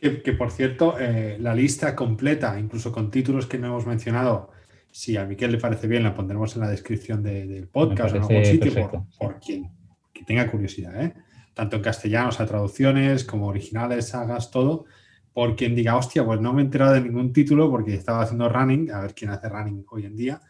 [0.00, 4.50] que, por cierto, eh, la lista completa, incluso con títulos que no hemos mencionado,
[4.90, 8.22] si a Miquel le parece bien, la pondremos en la descripción del podcast o en
[8.22, 9.70] algún sitio por, quien
[10.12, 11.14] que tenga curiosidad, ¿eh?
[11.54, 14.86] tanto en castellano, o sea, traducciones como originales, sagas, todo,
[15.32, 18.48] por quien diga, hostia, pues no me he enterado de ningún título porque estaba haciendo
[18.48, 20.40] running, a ver quién hace running hoy en día,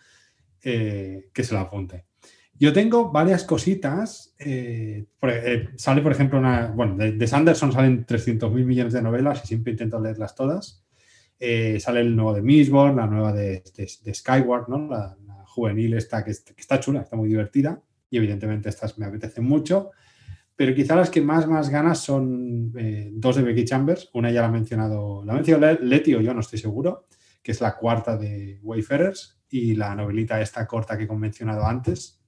[0.62, 2.06] eh, que se lo apunte.
[2.60, 4.34] Yo tengo varias cositas.
[4.38, 6.66] Eh, eh, sale, por ejemplo, una.
[6.66, 10.84] Bueno, de, Sanderson salen 300.000 millones de novelas y siempre intento leerlas todas.
[11.38, 13.62] Eh, sale el nuevo de Mistborn, la nueva de,
[14.12, 14.86] Skyward, ¿no?
[14.88, 19.90] La, juvenil esta que, está chula, está muy divertida y evidentemente estas me apetecen mucho.
[20.54, 24.10] Pero quizá las que más, más ganas son eh, dos de Becky Chambers.
[24.12, 27.06] Una ya la ha mencionado, la ha mencionado Leti o yo, no estoy seguro,
[27.42, 32.19] que es la cuarta de Wayfarers y la novelita esta corta que he mencionado antes.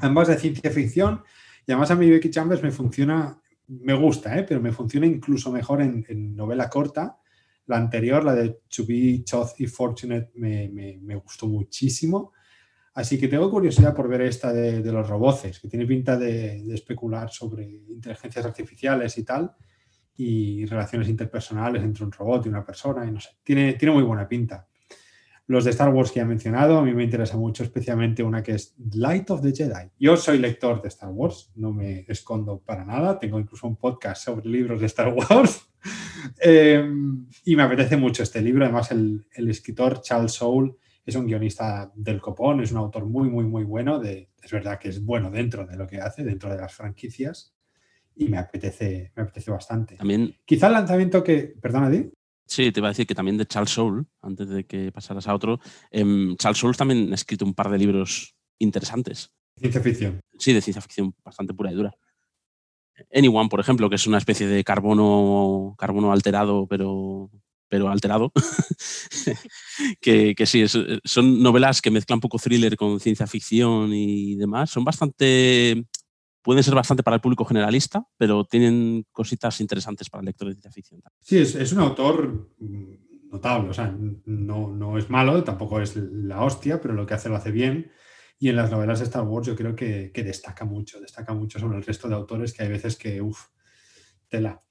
[0.00, 1.22] Ambas de ciencia ficción
[1.68, 4.46] y además a mí Becky Chambers me funciona, me gusta, ¿eh?
[4.48, 7.18] pero me funciona incluso mejor en, novela corta.
[7.66, 12.32] La anterior, la de To Be, Choth y Fortunate, me, gustó muchísimo.
[12.94, 17.28] Así que tengo curiosidad por ver esta de, los roboces, que tiene pinta de, especular
[17.28, 19.54] sobre inteligencias artificiales y tal,
[20.16, 24.04] y relaciones interpersonales entre un robot y una persona, y no sé, tiene, tiene muy
[24.04, 24.66] buena pinta.
[25.48, 28.52] Los de Star Wars que he mencionado, a mí me interesa mucho, especialmente una que
[28.52, 29.90] es Light of the Jedi.
[29.98, 34.22] Yo soy lector de Star Wars, no me escondo para nada, tengo incluso un podcast
[34.22, 35.66] sobre libros de Star Wars.
[36.38, 38.62] Em, y me apetece mucho este libro.
[38.62, 40.74] Además, el, escritor Charles Soule
[41.06, 43.98] es un guionista del copón, es un autor muy, muy, muy bueno.
[43.98, 47.54] De, es verdad que es bueno dentro de lo que hace, dentro de las franquicias.
[48.14, 49.96] Y me apetece, me apetece bastante.
[49.96, 50.36] También.
[50.44, 51.54] Quizá el lanzamiento que.
[51.58, 52.10] Perdona, Di.
[52.48, 55.34] Sí, te iba a decir que también de Charles Soule, antes de que pasaras a
[55.34, 59.30] otro, em, Charles Soule también ha escrito un par de libros interesantes.
[59.58, 60.20] Ciencia ficción.
[60.38, 61.92] Sí, de ciencia ficción bastante pura y dura.
[63.14, 67.30] Anyone, por ejemplo, que es una especie de carbono, carbono alterado, pero,
[67.68, 68.32] pero alterado.
[70.00, 70.64] que, que, sí,
[71.04, 74.70] son novelas que mezclan un poco thriller con ciencia ficción y demás.
[74.70, 75.84] Son bastante
[76.42, 80.54] pueden ser bastante para el público generalista, pero tienen cositas interesantes para el lector de
[80.54, 81.02] ciencia ficción.
[81.20, 86.42] Sí, es, un autor mm, notable, o sea, no, no, es malo, tampoco es la
[86.42, 87.90] hostia, pero lo que hace lo hace bien.
[88.40, 91.78] Y en las novelas de Star Wars yo creo que, destaca mucho, destaca mucho sobre
[91.78, 93.46] el resto de autores que hay veces que, uff,
[94.28, 94.62] tela.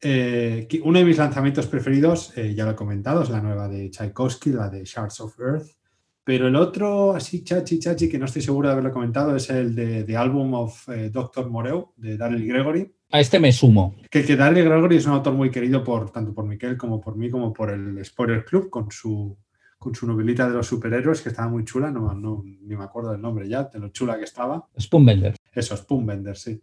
[0.00, 3.88] Eh, uno de mis lanzamientos preferidos, eh, ya lo he comentado, es la nueva de
[3.88, 5.83] Tchaikovsky, la de Shards of Earth.
[6.24, 9.74] Pero el otro, así chachi, chachi, que no estoy seguro de haberlo comentado, es el
[9.74, 11.50] de The Album of eh, Dr.
[11.50, 12.90] Moreau, de Daryl Gregory.
[13.10, 13.94] A este me sumo.
[14.10, 17.16] Que, que Daryl Gregory es un autor muy querido por tanto por Miquel como por
[17.16, 19.36] mí, como por el Spoiler Club, con su,
[19.78, 23.12] con su novelita de los superhéroes, que estaba muy chula, no, no, ni me acuerdo
[23.12, 24.66] del nombre ya, de lo chula que estaba.
[24.80, 25.36] Spoonbender.
[25.52, 26.58] Eso, Spoonbender, sí.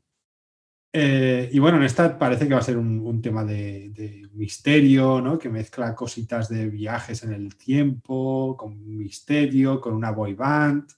[0.93, 5.39] Eh, y bueno, en esta parece que va a ser un, tema de, misterio, ¿no?
[5.39, 10.91] Que mezcla cositas de viajes en el tiempo, con misterio, con una boy band,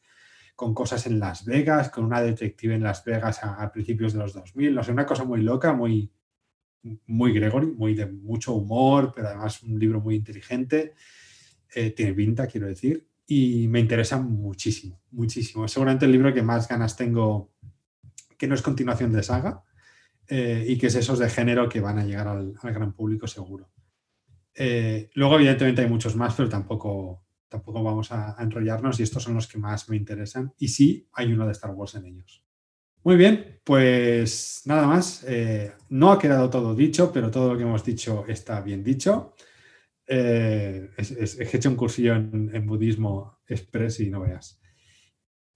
[0.56, 4.34] con cosas en Las Vegas, con una detective en Las Vegas a, principios de los
[4.34, 4.74] 2000.
[4.74, 6.12] No sé, una cosa muy loca, muy,
[7.08, 10.96] muy Gregory, muy de mucho humor, pero además un libro muy inteligente.
[11.76, 15.68] Eh, tiene pinta, quiero decir, y me interesa muchísimo, muchísimo.
[15.68, 17.52] Seguramente el libro que más ganas tengo,
[18.38, 19.64] que no es continuación de saga,
[20.28, 23.70] eh, y que es esos de género que van a llegar al, gran público seguro.
[24.56, 29.36] Eh, luego, evidentemente, hay muchos más, pero tampoco, tampoco vamos a, enrollarnos y estos son
[29.36, 30.54] los que más me interesan.
[30.58, 32.44] Y sí, hay uno de Star Wars en ellos.
[33.04, 35.26] Muy bien, pues nada más.
[35.28, 39.34] Eh, no ha quedado todo dicho, pero todo lo que hemos dicho está bien dicho.
[40.08, 44.63] he hecho un cursillo en, en budismo express y no veas.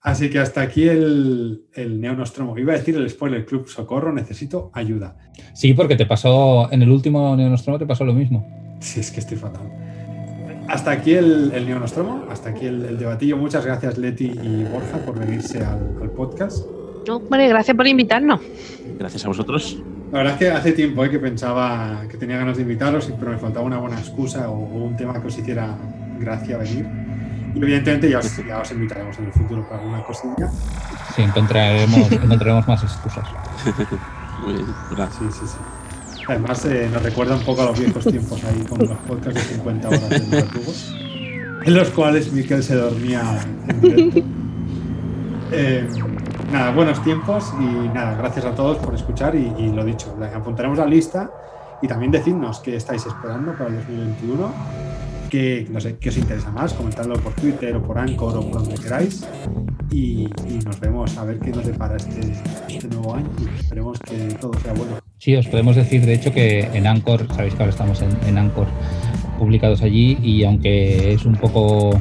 [0.07, 2.57] Así que hasta aquí el, el Neonostromo.
[2.57, 5.17] Iba a decir el Spoiler Club, socorro, necesito ayuda.
[5.53, 8.47] Sí, porque te pasó, en el último Neonostromo te pasó lo mismo.
[8.79, 9.63] Sí, es que estoy fatal.
[10.69, 13.35] Hasta aquí el, el Neonostromo, hasta aquí el, debatillo.
[13.35, 16.65] Muchas gracias Leti y Borja por venirse al, podcast.
[17.29, 18.39] vale, gracias por invitarnos.
[18.97, 19.83] Gracias a vosotros.
[20.13, 23.31] La verdad es que hace tiempo eh, que pensaba que tenía ganas de invitaros, pero
[23.31, 25.77] me faltaba una buena excusa o un tema que os hiciera
[26.17, 27.06] gracia venir
[27.63, 30.49] evidentemente ya os, invitaremos en el futuro para alguna cosilla.
[31.15, 33.27] Sí, encontraremos, encontraremos más excusas.
[34.43, 35.33] Muy bien, gracias.
[35.35, 36.23] Sí, sí, sí.
[36.27, 39.55] Además, eh, nos recuerda un poco a los viejos tiempos ahí con los podcasts de
[39.55, 40.47] 50 horas de
[41.65, 43.39] en los cuales Miquel se dormía
[43.83, 44.47] en.
[45.51, 45.87] Eh,
[46.51, 50.77] nada, buenos tiempos y nada, gracias a todos por escuchar y, y lo dicho, apuntaremos
[50.77, 51.31] la lista
[51.81, 54.51] y también decidnos qué estáis esperando para el 2021
[55.27, 58.63] que no sé, qué os interesa más, comentadlo por Twitter o por Anchor o por
[58.63, 59.27] donde queráis.
[59.91, 60.27] Y,
[60.65, 62.19] nos vemos a ver qué nos depara este,
[62.67, 64.99] este, nuevo año y esperemos que todo sea bueno.
[65.17, 68.37] Sí, os podemos decir de hecho que en Anchor, sabéis que ahora estamos en, en
[68.37, 68.67] Anchor
[69.37, 71.99] publicados allí y aunque es un poco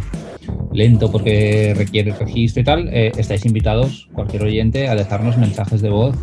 [0.72, 5.90] lento porque requiere registro y tal, eh, estáis invitados, cualquier oyente, a dejarnos mensajes de
[5.90, 6.16] voz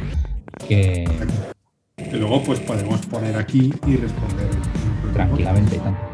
[0.67, 1.05] que...
[1.97, 4.47] Que luego pues podemos poner aquí y responder.
[5.13, 6.12] Tranquilamente y tanto.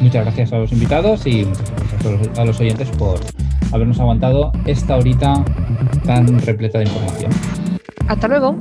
[0.00, 3.18] Muchas gracias a los invitados y muchas gracias a los, oyentes por
[3.72, 5.44] habernos aguantado esta horita
[6.04, 7.30] tan repleta de información.
[8.06, 8.56] Hasta luego.